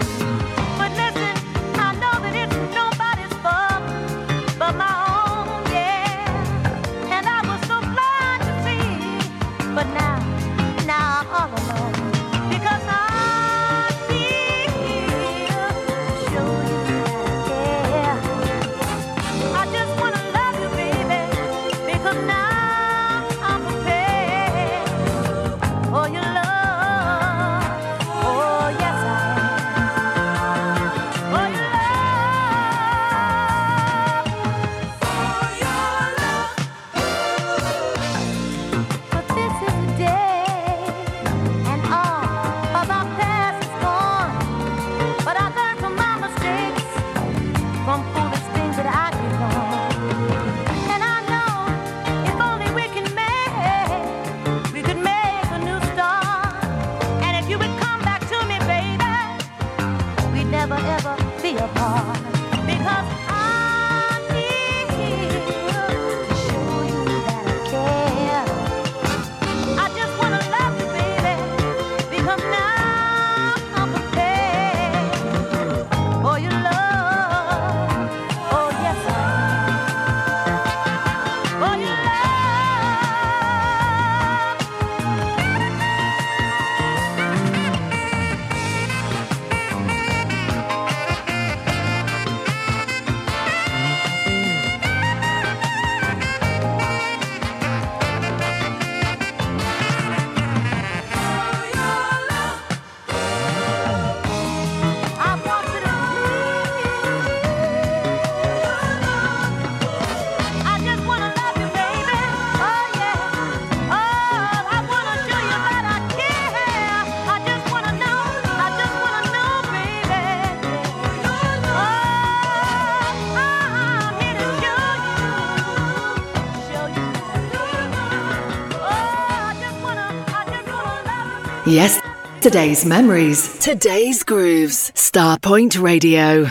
Yes, 131.71 132.01
today's 132.41 132.83
memories, 132.83 133.57
today's 133.59 134.23
grooves. 134.23 134.91
Starpoint 134.91 135.81
Radio. 135.81 136.47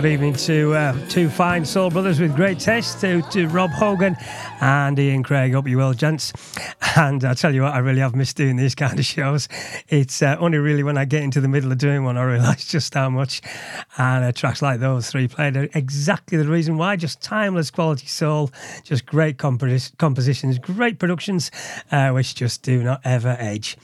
Good 0.00 0.12
evening 0.12 0.32
to 0.32 0.72
uh, 0.72 1.08
two 1.08 1.28
fine 1.28 1.62
soul 1.62 1.90
brothers 1.90 2.20
with 2.20 2.34
great 2.34 2.58
taste, 2.58 3.02
to, 3.02 3.20
to 3.30 3.46
Rob 3.48 3.68
Hogan 3.68 4.16
and 4.62 4.98
Ian 4.98 5.22
Craig. 5.22 5.52
Hope 5.52 5.68
you 5.68 5.76
well, 5.76 5.92
gents. 5.92 6.32
And 6.96 7.22
I 7.22 7.34
tell 7.34 7.54
you 7.54 7.62
what, 7.62 7.74
I 7.74 7.78
really 7.80 8.00
have 8.00 8.14
missed 8.14 8.36
doing 8.38 8.56
these 8.56 8.74
kind 8.74 8.98
of 8.98 9.04
shows. 9.04 9.46
It's 9.88 10.22
uh, 10.22 10.36
only 10.40 10.56
really 10.56 10.82
when 10.82 10.96
I 10.96 11.04
get 11.04 11.22
into 11.22 11.42
the 11.42 11.48
middle 11.48 11.70
of 11.70 11.76
doing 11.76 12.02
one 12.02 12.16
I 12.16 12.22
realise 12.22 12.64
just 12.70 12.94
how 12.94 13.10
much. 13.10 13.42
And 13.98 14.24
uh, 14.24 14.32
tracks 14.32 14.62
like 14.62 14.80
those 14.80 15.10
three 15.10 15.28
played 15.28 15.54
are 15.58 15.68
exactly 15.74 16.38
the 16.38 16.48
reason 16.48 16.78
why. 16.78 16.96
Just 16.96 17.20
timeless 17.20 17.70
quality 17.70 18.06
soul, 18.06 18.50
just 18.82 19.04
great 19.04 19.36
compos- 19.36 19.92
compositions, 19.98 20.58
great 20.58 20.98
productions, 20.98 21.50
uh, 21.92 22.10
which 22.10 22.34
just 22.34 22.62
do 22.62 22.82
not 22.82 23.02
ever 23.04 23.36
age. 23.38 23.76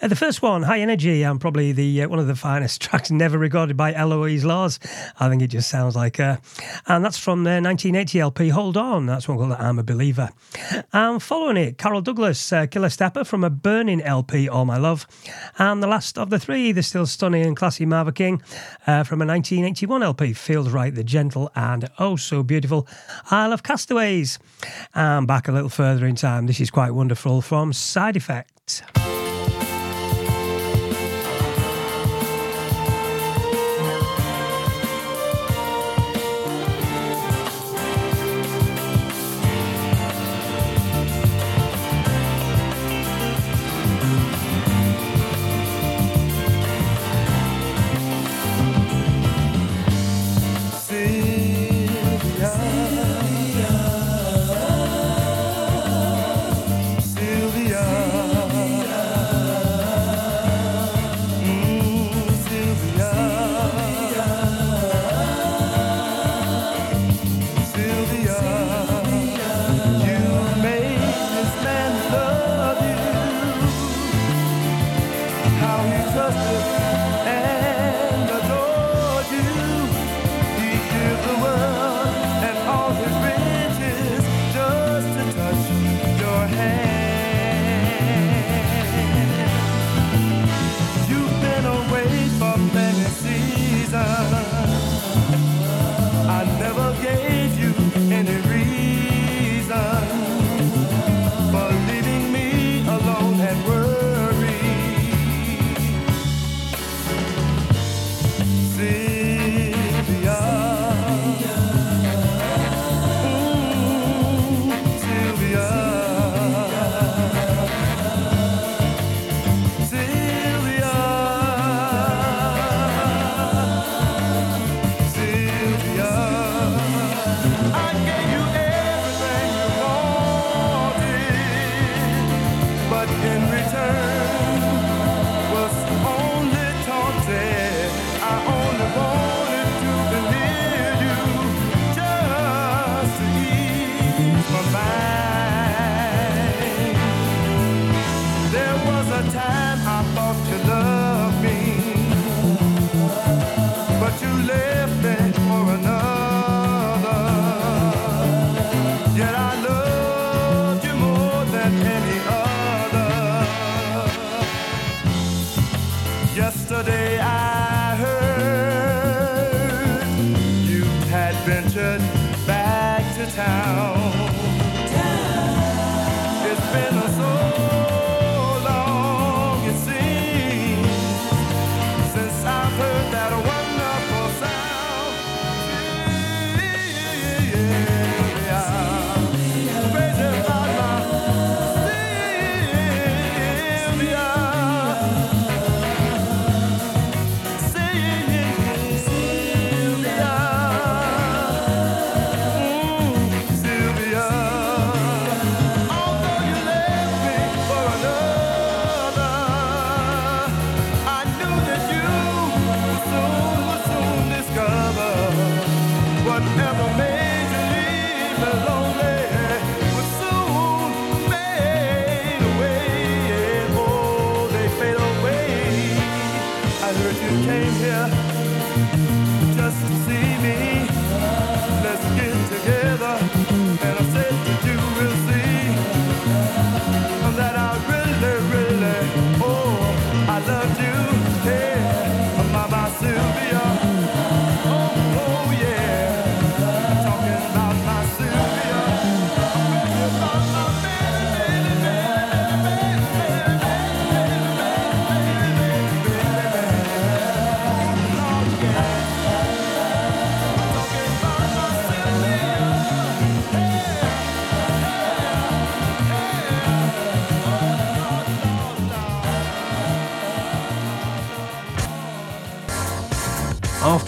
Uh, 0.00 0.06
the 0.06 0.16
first 0.16 0.42
one, 0.42 0.62
High 0.62 0.78
Inergy, 0.78 1.28
and 1.28 1.40
probably 1.40 1.72
the 1.72 2.02
uh, 2.02 2.08
one 2.08 2.20
of 2.20 2.28
the 2.28 2.36
finest 2.36 2.80
tracks 2.82 3.10
never 3.10 3.36
recorded 3.36 3.76
by 3.76 3.92
Eloise 3.92 4.44
Laws. 4.44 4.78
I 5.18 5.28
think 5.28 5.42
it 5.42 5.48
just 5.48 5.68
sounds 5.68 5.96
like 5.96 6.18
her. 6.18 6.40
And 6.86 7.04
that's 7.04 7.18
from 7.18 7.44
their 7.44 7.60
1980 7.60 8.20
LP, 8.20 8.48
Hold 8.50 8.76
On. 8.76 9.06
That's 9.06 9.26
one 9.26 9.38
called 9.38 9.52
I'm 9.52 9.78
a 9.78 9.82
Believer. 9.82 10.30
And 10.92 11.22
following 11.22 11.56
it, 11.56 11.78
Carol 11.78 12.00
Douglas, 12.00 12.52
uh, 12.52 12.66
Killer 12.66 12.90
Stepper 12.90 13.24
from 13.24 13.42
a 13.42 13.50
Burnin' 13.50 14.00
LP, 14.00 14.48
All 14.48 14.64
My 14.64 14.76
Love. 14.76 15.06
And 15.58 15.82
the 15.82 15.88
last 15.88 16.16
of 16.16 16.30
the 16.30 16.38
three, 16.38 16.70
the 16.70 16.82
still 16.82 17.06
stunning 17.06 17.44
and 17.44 17.56
classy 17.56 17.84
Marva 17.84 18.12
King 18.12 18.40
uh, 18.86 19.02
from 19.02 19.20
a 19.20 19.26
1981 19.26 20.02
LP, 20.02 20.32
Feels 20.32 20.68
Right, 20.70 20.94
the 20.94 21.04
gentle 21.04 21.50
and 21.56 21.90
oh 21.98 22.14
so 22.16 22.42
beautiful 22.42 22.86
Isle 23.30 23.52
of 23.52 23.62
Castaways. 23.64 24.38
And 24.94 25.26
back 25.26 25.48
a 25.48 25.52
little 25.52 25.68
further 25.68 26.06
in 26.06 26.14
time, 26.14 26.46
this 26.46 26.60
is 26.60 26.70
quite 26.70 26.92
wonderful 26.92 27.42
from 27.42 27.72
Side 27.72 28.16
Effect. 28.16 29.17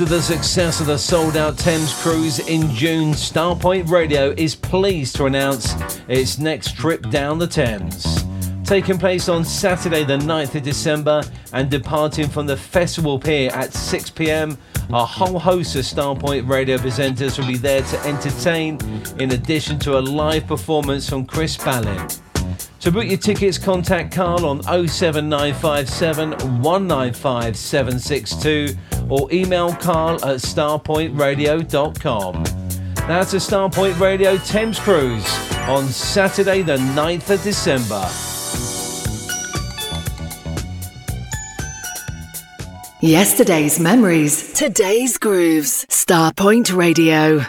After 0.00 0.16
the 0.16 0.22
success 0.22 0.80
of 0.80 0.86
the 0.86 0.96
sold 0.96 1.36
out 1.36 1.58
Thames 1.58 1.92
cruise 2.00 2.38
in 2.48 2.70
June, 2.70 3.12
Starpoint 3.12 3.90
Radio 3.90 4.30
is 4.30 4.54
pleased 4.54 5.14
to 5.16 5.26
announce 5.26 5.74
its 6.08 6.38
next 6.38 6.74
trip 6.74 7.10
down 7.10 7.38
the 7.38 7.46
Thames. 7.46 8.24
Taking 8.64 8.96
place 8.96 9.28
on 9.28 9.44
Saturday, 9.44 10.04
the 10.04 10.16
9th 10.16 10.54
of 10.54 10.62
December, 10.62 11.22
and 11.52 11.70
departing 11.70 12.28
from 12.28 12.46
the 12.46 12.56
festival 12.56 13.18
pier 13.18 13.50
at 13.50 13.74
6 13.74 14.08
pm, 14.08 14.56
a 14.88 15.04
whole 15.04 15.38
host 15.38 15.76
of 15.76 15.84
Starpoint 15.84 16.48
Radio 16.48 16.78
presenters 16.78 17.38
will 17.38 17.46
be 17.46 17.58
there 17.58 17.82
to 17.82 18.00
entertain, 18.06 18.78
in 19.18 19.32
addition 19.32 19.78
to 19.80 19.98
a 19.98 20.00
live 20.00 20.46
performance 20.46 21.10
from 21.10 21.26
Chris 21.26 21.58
Ballin. 21.58 22.08
To 22.80 22.90
book 22.90 23.06
your 23.06 23.18
tickets, 23.18 23.58
contact 23.58 24.14
Carl 24.14 24.46
on 24.46 24.62
07957 24.62 26.30
195 26.62 27.56
762 27.56 28.74
or 29.10 29.30
email 29.30 29.74
carl 29.74 30.14
at 30.24 30.40
starpointradio.com. 30.40 32.44
That's 33.06 33.34
a 33.34 33.36
Starpoint 33.36 34.00
Radio 34.00 34.38
Thames 34.38 34.78
Cruise 34.78 35.26
on 35.68 35.88
Saturday, 35.88 36.62
the 36.62 36.78
9th 36.78 37.28
of 37.30 37.42
December. 37.42 38.08
Yesterday's 43.02 43.78
memories, 43.78 44.54
today's 44.54 45.18
grooves. 45.18 45.84
Starpoint 45.90 46.74
Radio. 46.74 47.44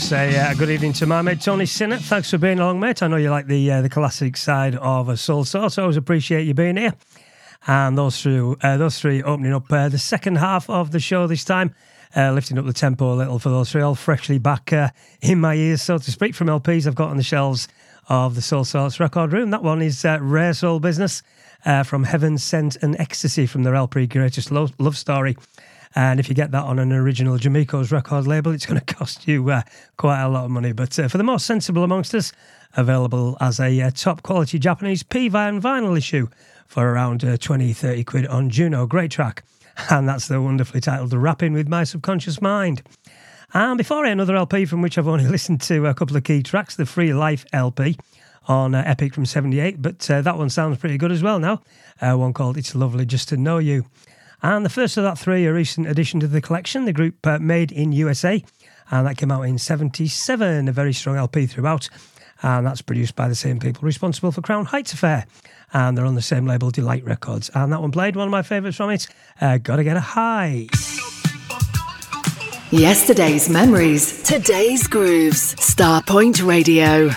Say 0.00 0.36
uh, 0.36 0.54
good 0.54 0.70
evening 0.70 0.92
to 0.94 1.06
my 1.06 1.22
mate 1.22 1.40
Tony 1.40 1.66
Sinnott. 1.66 2.00
Thanks 2.00 2.30
for 2.30 2.38
being 2.38 2.58
along, 2.58 2.80
mate. 2.80 3.00
I 3.00 3.06
know 3.06 3.16
you 3.16 3.30
like 3.30 3.46
the 3.46 3.70
uh, 3.70 3.80
the 3.82 3.88
classic 3.88 4.36
side 4.36 4.74
of 4.74 5.08
a 5.08 5.12
Soulsorts. 5.12 5.78
I 5.78 5.82
always 5.82 5.96
appreciate 5.96 6.48
you 6.48 6.54
being 6.54 6.76
here. 6.76 6.94
And 7.68 7.96
those 7.96 8.20
three, 8.20 8.56
uh, 8.60 8.76
those 8.76 8.98
three 8.98 9.22
opening 9.22 9.52
up 9.52 9.70
uh, 9.70 9.88
the 9.88 9.98
second 9.98 10.36
half 10.36 10.68
of 10.68 10.90
the 10.90 10.98
show 10.98 11.28
this 11.28 11.44
time, 11.44 11.74
uh, 12.16 12.32
lifting 12.32 12.58
up 12.58 12.66
the 12.66 12.72
tempo 12.72 13.12
a 13.12 13.14
little 13.14 13.38
for 13.38 13.50
those 13.50 13.70
three, 13.70 13.82
all 13.82 13.94
freshly 13.94 14.38
back 14.38 14.72
uh, 14.72 14.88
in 15.20 15.38
my 15.38 15.54
ears, 15.54 15.82
so 15.82 15.96
to 15.98 16.10
speak, 16.10 16.34
from 16.34 16.48
LPs 16.48 16.88
I've 16.88 16.96
got 16.96 17.10
on 17.10 17.16
the 17.16 17.22
shelves 17.22 17.68
of 18.08 18.34
the 18.34 18.40
Soulsorts 18.40 18.98
record 18.98 19.32
room. 19.32 19.50
That 19.50 19.62
one 19.62 19.80
is 19.80 20.04
Rare 20.04 20.54
Soul 20.54 20.80
Business 20.80 21.22
from 21.84 22.02
Heaven 22.02 22.36
Sent 22.36 22.76
and 22.82 22.98
Ecstasy 22.98 23.46
from 23.46 23.62
their 23.62 23.76
LP 23.76 24.08
Greatest 24.08 24.50
Lo- 24.50 24.70
Love 24.78 24.96
Story. 24.96 25.36
And 25.94 26.20
if 26.20 26.28
you 26.28 26.34
get 26.34 26.52
that 26.52 26.62
on 26.62 26.78
an 26.78 26.92
original 26.92 27.36
Jamaico's 27.36 27.90
record 27.90 28.26
label, 28.26 28.52
it's 28.52 28.66
going 28.66 28.80
to 28.84 28.94
cost 28.94 29.26
you 29.26 29.50
uh, 29.50 29.62
quite 29.96 30.22
a 30.22 30.28
lot 30.28 30.44
of 30.44 30.50
money. 30.50 30.72
But 30.72 30.98
uh, 30.98 31.08
for 31.08 31.18
the 31.18 31.24
most 31.24 31.46
sensible 31.46 31.82
amongst 31.82 32.14
us, 32.14 32.32
available 32.76 33.36
as 33.40 33.58
a 33.58 33.80
uh, 33.80 33.90
top 33.90 34.22
quality 34.22 34.58
Japanese 34.58 35.02
P-Vine 35.02 35.60
issue 35.96 36.28
for 36.66 36.88
around 36.88 37.24
uh, 37.24 37.36
20, 37.36 37.72
30 37.72 38.04
quid 38.04 38.26
on 38.26 38.50
Juno. 38.50 38.86
Great 38.86 39.10
track. 39.10 39.44
And 39.88 40.06
that's 40.06 40.28
the 40.28 40.42
wonderfully 40.42 40.82
titled 40.82 41.14
Rapping 41.14 41.54
with 41.54 41.66
My 41.66 41.84
Subconscious 41.84 42.42
Mind. 42.42 42.82
And 43.54 43.78
before 43.78 44.04
I 44.04 44.10
another 44.10 44.36
LP 44.36 44.66
from 44.66 44.82
which 44.82 44.98
I've 44.98 45.08
only 45.08 45.26
listened 45.28 45.62
to 45.62 45.86
a 45.86 45.94
couple 45.94 46.16
of 46.16 46.24
key 46.24 46.42
tracks, 46.42 46.76
the 46.76 46.84
Free 46.84 47.14
Life 47.14 47.46
LP 47.52 47.96
on 48.46 48.74
uh, 48.74 48.82
Epic 48.84 49.14
from 49.14 49.24
78, 49.24 49.80
but 49.80 50.10
uh, 50.10 50.20
that 50.22 50.36
one 50.36 50.50
sounds 50.50 50.78
pretty 50.78 50.98
good 50.98 51.12
as 51.12 51.22
well 51.22 51.38
now. 51.38 51.62
Uh, 52.00 52.14
one 52.14 52.32
called 52.32 52.58
It's 52.58 52.74
Lovely 52.74 53.06
Just 53.06 53.30
to 53.30 53.36
Know 53.36 53.58
You. 53.58 53.86
And 54.42 54.64
the 54.64 54.70
first 54.70 54.96
of 54.96 55.04
that 55.04 55.18
three, 55.18 55.46
a 55.46 55.52
recent 55.52 55.86
addition 55.86 56.20
to 56.20 56.28
the 56.28 56.40
collection, 56.40 56.84
the 56.84 56.92
group 56.92 57.26
uh, 57.26 57.38
Made 57.38 57.72
in 57.72 57.92
USA, 57.92 58.42
and 58.90 59.06
that 59.06 59.16
came 59.16 59.30
out 59.30 59.42
in 59.42 59.58
77, 59.58 60.68
a 60.68 60.72
very 60.72 60.92
strong 60.92 61.16
LP 61.16 61.46
throughout. 61.46 61.88
And 62.42 62.66
that's 62.66 62.82
produced 62.82 63.16
by 63.16 63.28
the 63.28 63.34
same 63.34 63.60
people 63.60 63.82
responsible 63.82 64.32
for 64.32 64.40
Crown 64.40 64.64
Heights 64.64 64.92
Affair. 64.92 65.26
And 65.72 65.96
they're 65.96 66.06
on 66.06 66.14
the 66.14 66.22
same 66.22 66.46
label, 66.46 66.70
Delight 66.70 67.04
Records. 67.04 67.50
And 67.54 67.72
that 67.72 67.82
one 67.82 67.90
played 67.90 68.16
one 68.16 68.26
of 68.26 68.32
my 68.32 68.42
favourites 68.42 68.78
from 68.78 68.90
it, 68.90 69.06
uh, 69.40 69.58
Gotta 69.58 69.84
Get 69.84 69.96
a 69.96 70.00
High. 70.00 70.68
Yesterday's 72.70 73.48
memories, 73.48 74.22
today's 74.22 74.86
grooves. 74.86 75.54
Starpoint 75.56 76.46
Radio. 76.46 77.10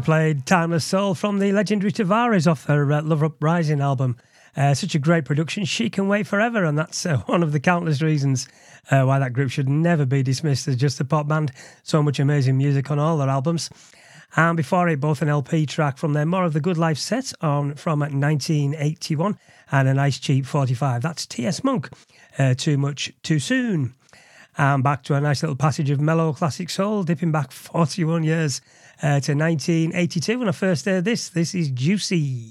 have 0.00 0.06
played 0.06 0.46
Timeless 0.46 0.86
Soul 0.86 1.14
from 1.14 1.40
the 1.40 1.52
legendary 1.52 1.92
Tavares 1.92 2.50
off 2.50 2.64
her 2.64 2.90
uh, 2.90 3.02
Love 3.02 3.22
Uprising 3.22 3.82
album. 3.82 4.16
Uh, 4.56 4.72
such 4.72 4.94
a 4.94 4.98
great 4.98 5.26
production. 5.26 5.66
She 5.66 5.90
Can 5.90 6.08
Wait 6.08 6.26
Forever, 6.26 6.64
and 6.64 6.78
that's 6.78 7.04
uh, 7.04 7.18
one 7.26 7.42
of 7.42 7.52
the 7.52 7.60
countless 7.60 8.00
reasons 8.00 8.48
uh, 8.90 9.02
why 9.02 9.18
that 9.18 9.34
group 9.34 9.50
should 9.50 9.68
never 9.68 10.06
be 10.06 10.22
dismissed 10.22 10.66
as 10.68 10.76
just 10.76 11.00
a 11.00 11.04
pop 11.04 11.28
band. 11.28 11.52
So 11.82 12.02
much 12.02 12.18
amazing 12.18 12.56
music 12.56 12.90
on 12.90 12.98
all 12.98 13.18
their 13.18 13.28
albums. 13.28 13.68
And 14.36 14.56
before 14.56 14.88
it, 14.88 15.00
both 15.00 15.20
an 15.20 15.28
LP 15.28 15.66
track 15.66 15.98
from 15.98 16.14
their 16.14 16.24
More 16.24 16.44
of 16.44 16.54
the 16.54 16.60
Good 16.60 16.78
Life 16.78 16.98
set 16.98 17.34
on 17.42 17.74
from 17.74 18.00
uh, 18.00 18.06
1981 18.06 19.38
and 19.70 19.88
a 19.88 19.92
nice 19.92 20.18
cheap 20.18 20.46
45. 20.46 21.02
That's 21.02 21.26
T.S. 21.26 21.62
Monk, 21.62 21.90
uh, 22.38 22.54
Too 22.54 22.78
Much 22.78 23.12
Too 23.22 23.38
Soon. 23.38 23.94
And 24.56 24.82
back 24.82 25.02
to 25.04 25.14
a 25.14 25.20
nice 25.20 25.42
little 25.42 25.56
passage 25.56 25.90
of 25.90 26.00
mellow 26.00 26.32
classic 26.32 26.70
soul, 26.70 27.02
dipping 27.02 27.32
back 27.32 27.52
41 27.52 28.22
years 28.22 28.62
uh, 29.02 29.18
to 29.18 29.32
1982 29.32 30.38
when 30.38 30.48
I 30.48 30.52
first 30.52 30.84
heard 30.84 31.06
this. 31.06 31.30
This 31.30 31.54
is 31.54 31.70
Juicy. 31.70 32.50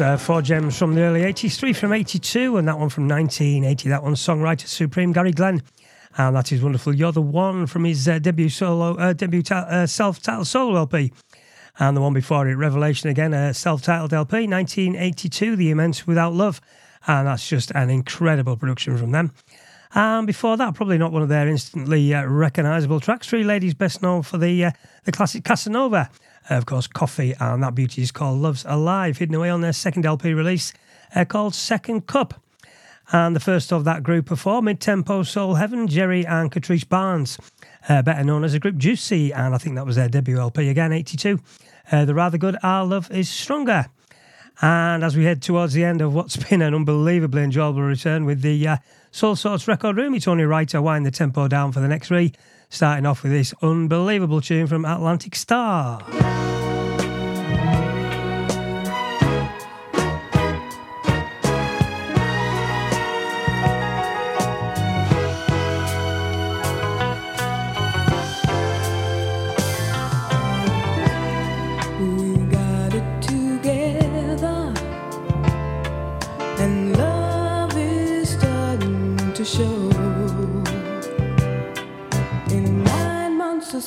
Uh, 0.00 0.16
four 0.16 0.42
gems 0.42 0.78
from 0.78 0.94
the 0.94 1.02
early 1.02 1.22
80s, 1.22 1.56
three 1.56 1.72
from 1.72 1.92
82, 1.92 2.56
and 2.56 2.68
that 2.68 2.78
one 2.78 2.88
from 2.88 3.08
1980. 3.08 3.88
That 3.88 4.02
one's 4.02 4.20
songwriter 4.20 4.66
supreme 4.66 5.12
Gary 5.12 5.32
Glenn. 5.32 5.62
And 6.16 6.36
that 6.36 6.52
is 6.52 6.62
wonderful. 6.62 6.94
You're 6.94 7.12
the 7.12 7.22
one 7.22 7.66
from 7.66 7.84
his 7.84 8.08
uh, 8.08 8.18
debut 8.18 8.48
solo, 8.48 8.96
uh, 8.96 9.12
debut 9.12 9.42
ta- 9.42 9.66
uh, 9.68 9.86
self-titled 9.86 10.46
solo 10.46 10.76
LP. 10.76 11.12
And 11.78 11.96
the 11.96 12.00
one 12.00 12.12
before 12.12 12.48
it, 12.48 12.54
Revelation 12.54 13.08
again, 13.08 13.32
a 13.32 13.54
self-titled 13.54 14.12
LP, 14.12 14.46
1982, 14.46 15.56
The 15.56 15.70
Immense 15.70 16.06
Without 16.06 16.34
Love. 16.34 16.60
And 17.06 17.26
that's 17.26 17.48
just 17.48 17.70
an 17.72 17.90
incredible 17.90 18.56
production 18.56 18.96
from 18.98 19.12
them. 19.12 19.32
And 19.94 20.26
before 20.26 20.56
that, 20.56 20.74
probably 20.74 20.98
not 20.98 21.12
one 21.12 21.22
of 21.22 21.28
their 21.28 21.48
instantly 21.48 22.12
uh, 22.14 22.24
recognisable 22.24 23.00
tracks. 23.00 23.28
Three 23.28 23.44
ladies 23.44 23.74
best 23.74 24.02
known 24.02 24.22
for 24.22 24.38
the 24.38 24.66
uh, 24.66 24.70
the 25.04 25.12
classic 25.12 25.44
Casanova, 25.44 26.10
uh, 26.50 26.54
of 26.54 26.66
course, 26.66 26.86
Coffee, 26.86 27.34
and 27.40 27.62
that 27.62 27.74
beauty 27.74 28.02
is 28.02 28.10
called 28.10 28.40
Love's 28.40 28.64
Alive, 28.68 29.18
hidden 29.18 29.34
away 29.34 29.50
on 29.50 29.60
their 29.60 29.72
second 29.72 30.06
LP 30.06 30.32
release 30.32 30.72
uh, 31.14 31.24
called 31.24 31.54
Second 31.54 32.06
Cup. 32.06 32.42
And 33.10 33.34
the 33.34 33.40
first 33.40 33.72
of 33.72 33.84
that 33.84 34.02
group 34.02 34.28
four, 34.36 34.60
Mid 34.60 34.80
Tempo 34.80 35.22
Soul 35.22 35.54
Heaven, 35.54 35.88
Jerry 35.88 36.26
and 36.26 36.52
Katreese 36.52 36.88
Barnes, 36.88 37.38
uh, 37.88 38.02
better 38.02 38.22
known 38.22 38.44
as 38.44 38.52
the 38.52 38.58
group 38.58 38.76
Juicy, 38.76 39.32
and 39.32 39.54
I 39.54 39.58
think 39.58 39.76
that 39.76 39.86
was 39.86 39.96
their 39.96 40.08
debut 40.08 40.38
LP 40.38 40.68
again, 40.68 40.92
82. 40.92 41.40
Uh, 41.90 42.04
the 42.04 42.14
rather 42.14 42.36
good 42.36 42.56
Our 42.62 42.84
Love 42.84 43.10
is 43.10 43.28
Stronger. 43.30 43.86
And 44.60 45.04
as 45.04 45.16
we 45.16 45.24
head 45.24 45.40
towards 45.40 45.72
the 45.72 45.84
end 45.84 46.02
of 46.02 46.12
what's 46.12 46.36
been 46.48 46.60
an 46.60 46.74
unbelievably 46.74 47.42
enjoyable 47.42 47.82
return 47.82 48.24
with 48.24 48.42
the 48.42 48.68
uh, 48.68 48.76
Soulsorts 49.10 49.66
record 49.66 49.96
room, 49.96 50.14
it's 50.14 50.28
only 50.28 50.44
right 50.44 50.68
to 50.68 50.82
wind 50.82 51.06
the 51.06 51.10
tempo 51.10 51.48
down 51.48 51.72
for 51.72 51.80
the 51.80 51.88
next 51.88 52.08
three, 52.08 52.32
starting 52.68 53.06
off 53.06 53.22
with 53.22 53.32
this 53.32 53.54
unbelievable 53.62 54.40
tune 54.40 54.66
from 54.66 54.84
Atlantic 54.84 55.34
Starr. 55.34 56.00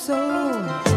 soul. 0.01 0.90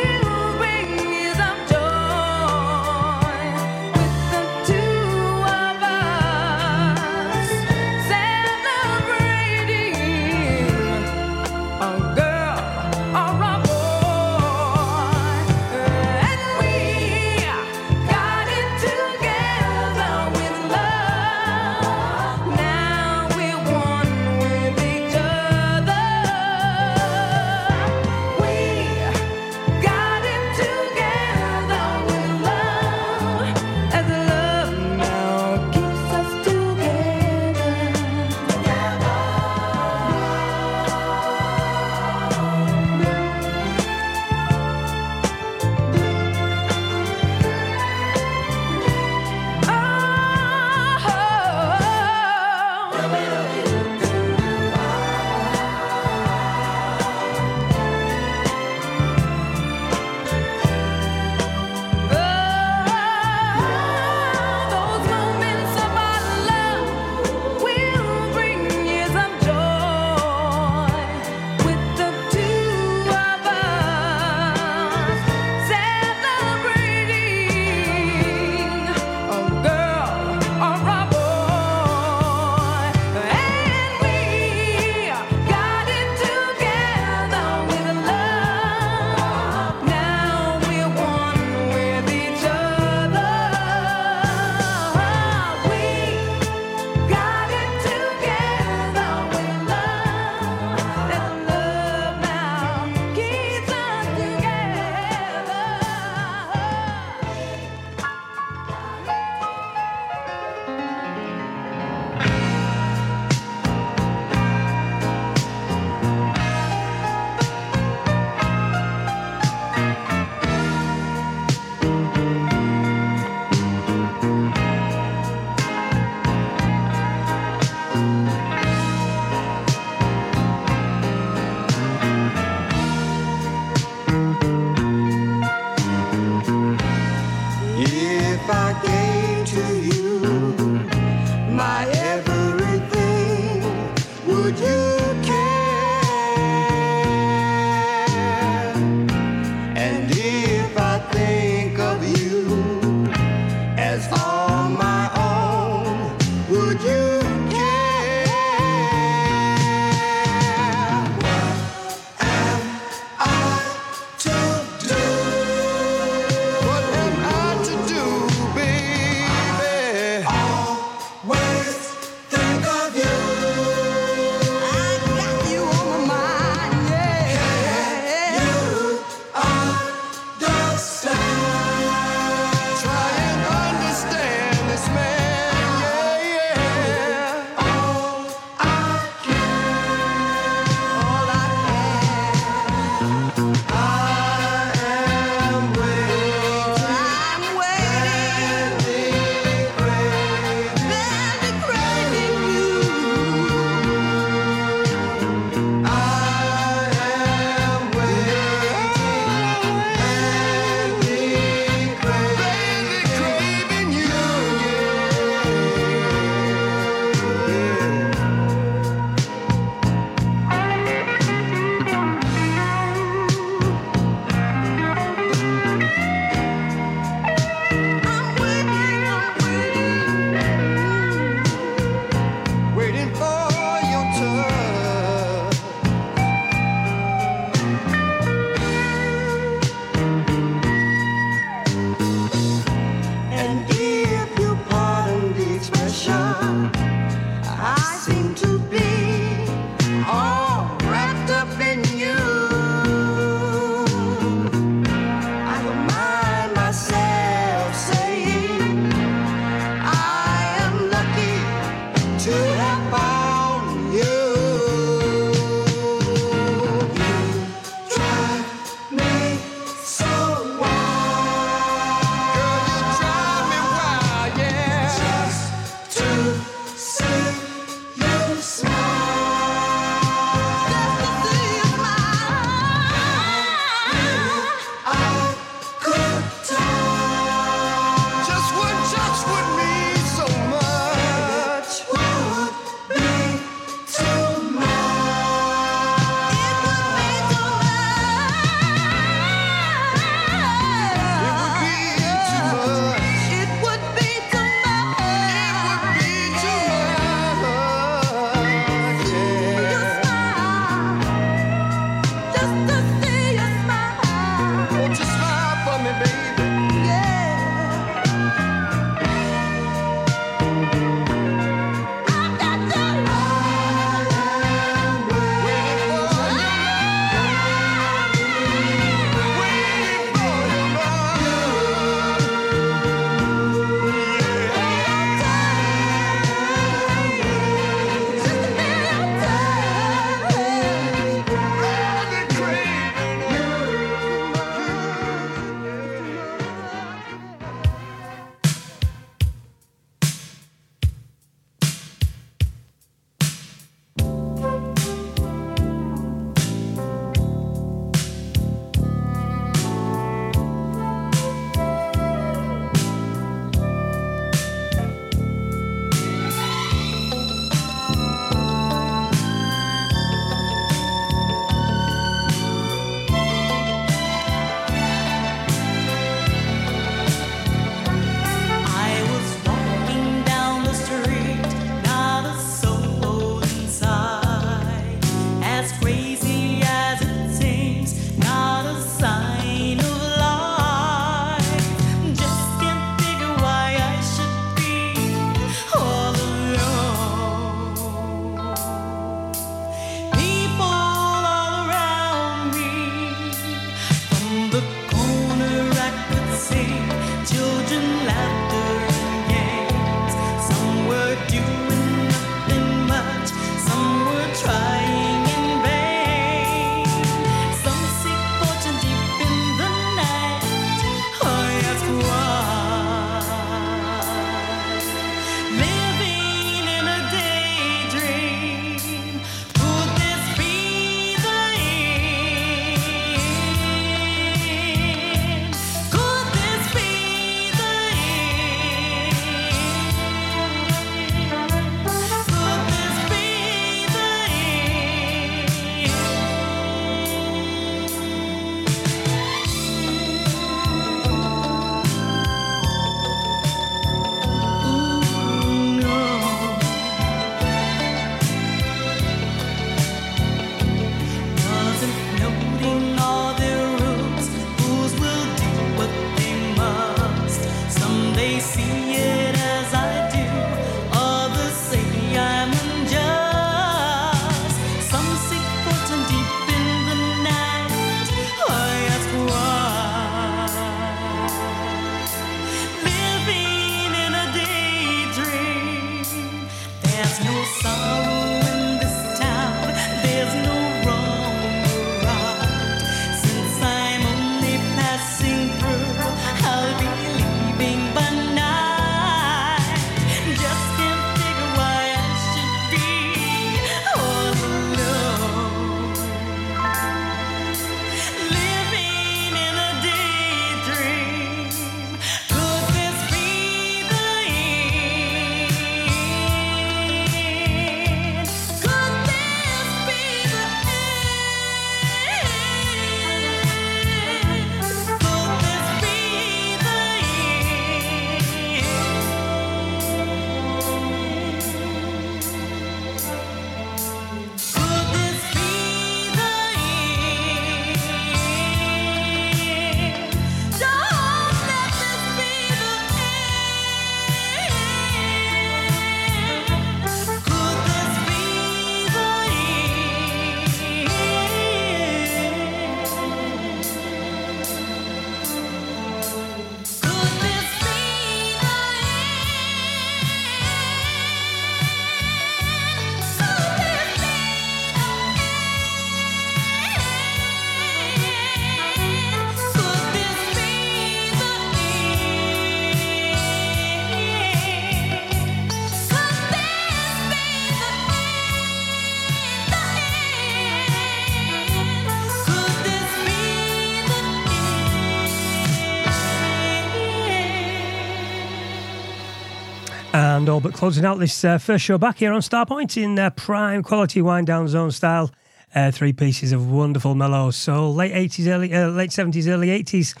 And 590.22 590.28
all 590.28 590.38
but 590.38 590.54
closing 590.54 590.84
out 590.84 591.00
this 591.00 591.24
uh, 591.24 591.38
first 591.38 591.64
show 591.64 591.78
back 591.78 591.98
here 591.98 592.12
on 592.12 592.20
Starpoint 592.20 592.80
in 592.80 592.96
uh, 592.96 593.10
prime 593.10 593.64
quality 593.64 594.00
wind 594.00 594.28
down 594.28 594.46
zone 594.46 594.70
style. 594.70 595.10
Uh, 595.52 595.72
three 595.72 595.92
pieces 595.92 596.30
of 596.30 596.48
wonderful 596.48 596.94
mellow 596.94 597.32
soul, 597.32 597.74
late 597.74 597.92
80s, 597.92 598.28
early, 598.28 598.54
uh, 598.54 598.68
late 598.68 598.90
70s, 598.90 599.26
early 599.26 599.48
80s. 599.48 600.00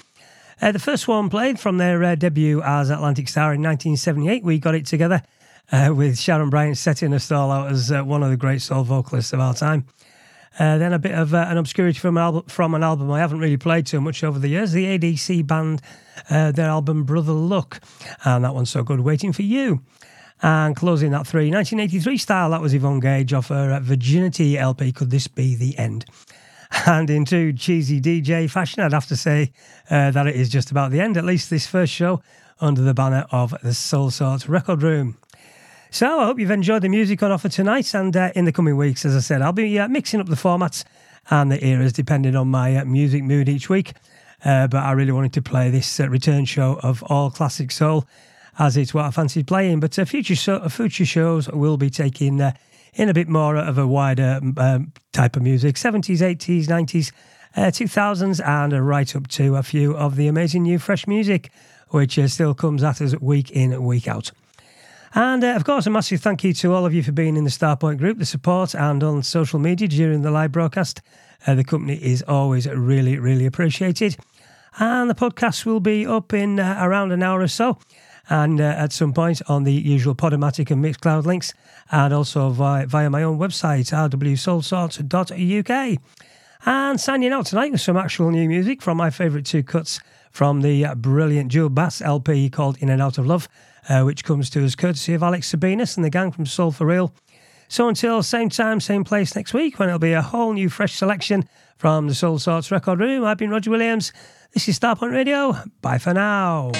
Uh, 0.60 0.70
the 0.70 0.78
first 0.78 1.08
one 1.08 1.28
played 1.28 1.58
from 1.58 1.78
their 1.78 2.04
uh, 2.04 2.14
debut 2.14 2.62
as 2.62 2.88
Atlantic 2.88 3.28
Starr 3.28 3.54
in 3.54 3.62
1978. 3.62 4.44
We 4.44 4.60
got 4.60 4.76
it 4.76 4.86
together 4.86 5.24
with 5.72 6.16
Sharon 6.16 6.50
Bryant 6.50 6.78
setting 6.78 7.12
us 7.14 7.32
all 7.32 7.50
out 7.50 7.72
as 7.72 7.90
one 7.90 8.22
of 8.22 8.30
the 8.30 8.36
great 8.36 8.62
soul 8.62 8.84
vocalists 8.84 9.32
of 9.32 9.40
our 9.40 9.54
time. 9.54 9.86
Then 10.56 10.92
a 10.92 11.00
bit 11.00 11.16
of 11.16 11.34
an 11.34 11.58
obscurity 11.58 11.98
from 11.98 12.16
an, 12.16 12.22
album, 12.22 12.44
from 12.46 12.74
an 12.74 12.84
album 12.84 13.10
I 13.10 13.18
haven't 13.18 13.40
really 13.40 13.56
played 13.56 13.86
too 13.86 14.00
much 14.00 14.22
over 14.22 14.38
the 14.38 14.50
years. 14.50 14.70
The 14.70 14.96
ADC 14.96 15.48
band, 15.48 15.82
their 16.30 16.68
album 16.68 17.02
Brother 17.02 17.32
Luck, 17.32 17.80
and 18.24 18.44
that 18.44 18.54
one's 18.54 18.70
so 18.70 18.84
good. 18.84 19.00
Waiting 19.00 19.32
for 19.32 19.42
you. 19.42 19.82
And 20.42 20.74
closing 20.74 21.12
that 21.12 21.26
three, 21.26 21.50
1983 21.50 22.16
style, 22.18 22.50
that 22.50 22.60
was 22.60 22.74
Yvonne 22.74 22.98
Gage 22.98 23.32
off 23.32 23.48
her 23.48 23.72
uh, 23.72 23.80
Virginity 23.80 24.58
LP. 24.58 24.90
Could 24.90 25.10
this 25.10 25.28
be 25.28 25.54
the 25.54 25.78
end? 25.78 26.04
And 26.86 27.10
in 27.10 27.26
true 27.26 27.52
cheesy 27.52 28.00
DJ 28.00 28.50
fashion, 28.50 28.82
I'd 28.82 28.94
have 28.94 29.06
to 29.08 29.16
say 29.16 29.52
uh, 29.90 30.10
that 30.10 30.26
it 30.26 30.34
is 30.34 30.48
just 30.48 30.70
about 30.70 30.90
the 30.90 31.00
end, 31.00 31.18
at 31.18 31.24
least 31.24 31.50
this 31.50 31.66
first 31.66 31.92
show 31.92 32.22
under 32.60 32.80
the 32.80 32.94
banner 32.94 33.26
of 33.30 33.54
the 33.62 33.74
Soulsorts 33.74 34.48
Record 34.48 34.82
Room. 34.82 35.18
So 35.90 36.20
I 36.20 36.24
hope 36.24 36.38
you've 36.38 36.50
enjoyed 36.50 36.82
the 36.82 36.88
music 36.88 37.22
on 37.22 37.30
offer 37.30 37.50
tonight, 37.50 37.92
and 37.92 38.16
uh, 38.16 38.30
in 38.34 38.46
the 38.46 38.52
coming 38.52 38.78
weeks, 38.78 39.04
as 39.04 39.14
I 39.14 39.20
said, 39.20 39.42
I'll 39.42 39.52
be 39.52 39.78
uh, 39.78 39.88
mixing 39.88 40.20
up 40.20 40.28
the 40.28 40.36
formats 40.36 40.84
and 41.30 41.52
the 41.52 41.64
eras 41.64 41.92
depending 41.92 42.34
on 42.34 42.48
my 42.48 42.76
uh, 42.76 42.84
music 42.86 43.22
mood 43.22 43.48
each 43.48 43.68
week. 43.68 43.92
Uh, 44.44 44.66
but 44.66 44.78
I 44.78 44.92
really 44.92 45.12
wanted 45.12 45.34
to 45.34 45.42
play 45.42 45.70
this 45.70 46.00
return 46.00 46.46
show 46.46 46.80
of 46.82 47.02
all 47.04 47.30
classic 47.30 47.70
soul, 47.70 48.06
as 48.58 48.76
it's 48.76 48.92
what 48.94 49.04
I 49.04 49.10
fancied 49.10 49.46
playing. 49.46 49.80
But 49.80 49.98
uh, 49.98 50.04
future 50.04 50.36
so- 50.36 50.68
future 50.68 51.06
shows 51.06 51.48
will 51.48 51.76
be 51.76 51.90
taking 51.90 52.40
uh, 52.40 52.52
in 52.94 53.08
a 53.08 53.14
bit 53.14 53.28
more 53.28 53.56
of 53.56 53.78
a 53.78 53.86
wider 53.86 54.40
um, 54.56 54.92
type 55.12 55.36
of 55.36 55.42
music, 55.42 55.76
seventies, 55.76 56.22
eighties, 56.22 56.68
nineties. 56.68 57.12
Uh, 57.54 57.64
2000s 57.64 58.42
and 58.46 58.72
uh, 58.72 58.80
right 58.80 59.14
up 59.14 59.28
to 59.28 59.56
a 59.56 59.62
few 59.62 59.94
of 59.94 60.16
the 60.16 60.26
amazing 60.26 60.62
new 60.62 60.78
fresh 60.78 61.06
music, 61.06 61.50
which 61.90 62.18
uh, 62.18 62.26
still 62.26 62.54
comes 62.54 62.82
at 62.82 63.02
us 63.02 63.14
week 63.20 63.50
in, 63.50 63.84
week 63.84 64.08
out. 64.08 64.30
And 65.14 65.44
uh, 65.44 65.48
of 65.48 65.64
course, 65.64 65.86
a 65.86 65.90
massive 65.90 66.22
thank 66.22 66.42
you 66.44 66.54
to 66.54 66.72
all 66.72 66.86
of 66.86 66.94
you 66.94 67.02
for 67.02 67.12
being 67.12 67.36
in 67.36 67.44
the 67.44 67.50
Starpoint 67.50 67.98
group, 67.98 68.18
the 68.18 68.24
support, 68.24 68.74
and 68.74 69.02
on 69.02 69.22
social 69.22 69.58
media 69.58 69.86
during 69.86 70.22
the 70.22 70.30
live 70.30 70.52
broadcast. 70.52 71.02
Uh, 71.46 71.54
the 71.54 71.64
company 71.64 71.96
is 71.96 72.22
always 72.22 72.66
really, 72.66 73.18
really 73.18 73.44
appreciated. 73.44 74.16
And 74.78 75.10
the 75.10 75.14
podcast 75.14 75.66
will 75.66 75.80
be 75.80 76.06
up 76.06 76.32
in 76.32 76.58
uh, 76.58 76.78
around 76.80 77.12
an 77.12 77.22
hour 77.22 77.42
or 77.42 77.48
so, 77.48 77.78
and 78.32 78.60
uh, 78.62 78.64
at 78.64 78.92
some 78.92 79.12
point 79.12 79.42
on 79.46 79.64
the 79.64 79.72
usual 79.72 80.14
Podomatic 80.14 80.70
and 80.70 80.82
Mixcloud 80.82 81.26
links, 81.26 81.52
and 81.90 82.14
also 82.14 82.48
via, 82.48 82.86
via 82.86 83.10
my 83.10 83.22
own 83.22 83.38
website, 83.38 83.92
rwsoulsorts.uk. 83.92 85.98
And 86.64 87.00
signing 87.00 87.32
out 87.32 87.44
tonight 87.44 87.72
with 87.72 87.82
some 87.82 87.98
actual 87.98 88.30
new 88.30 88.48
music 88.48 88.80
from 88.80 88.96
my 88.96 89.10
favourite 89.10 89.44
two 89.44 89.62
cuts 89.62 90.00
from 90.30 90.62
the 90.62 90.86
uh, 90.86 90.94
brilliant 90.94 91.52
Joe 91.52 91.68
Bass 91.68 92.00
LP 92.00 92.48
called 92.48 92.78
In 92.78 92.88
and 92.88 93.02
Out 93.02 93.18
of 93.18 93.26
Love, 93.26 93.50
uh, 93.90 94.02
which 94.02 94.24
comes 94.24 94.48
to 94.50 94.64
us 94.64 94.74
courtesy 94.74 95.12
of 95.12 95.22
Alex 95.22 95.52
Sabinas 95.52 95.96
and 95.96 96.04
the 96.04 96.08
gang 96.08 96.32
from 96.32 96.46
Soul 96.46 96.72
for 96.72 96.86
Real. 96.86 97.12
So 97.68 97.86
until 97.86 98.22
same 98.22 98.48
time, 98.48 98.80
same 98.80 99.04
place 99.04 99.36
next 99.36 99.52
week, 99.52 99.78
when 99.78 99.90
it'll 99.90 99.98
be 99.98 100.14
a 100.14 100.22
whole 100.22 100.54
new 100.54 100.70
fresh 100.70 100.94
selection 100.94 101.46
from 101.76 102.06
the 102.06 102.14
Soulsorts 102.14 102.70
Record 102.70 103.00
Room, 103.00 103.24
I've 103.24 103.36
been 103.36 103.50
Roger 103.50 103.70
Williams. 103.70 104.10
This 104.54 104.68
is 104.68 104.78
Starpoint 104.78 105.12
Radio. 105.12 105.54
Bye 105.82 105.98
for 105.98 106.14
now. 106.14 106.72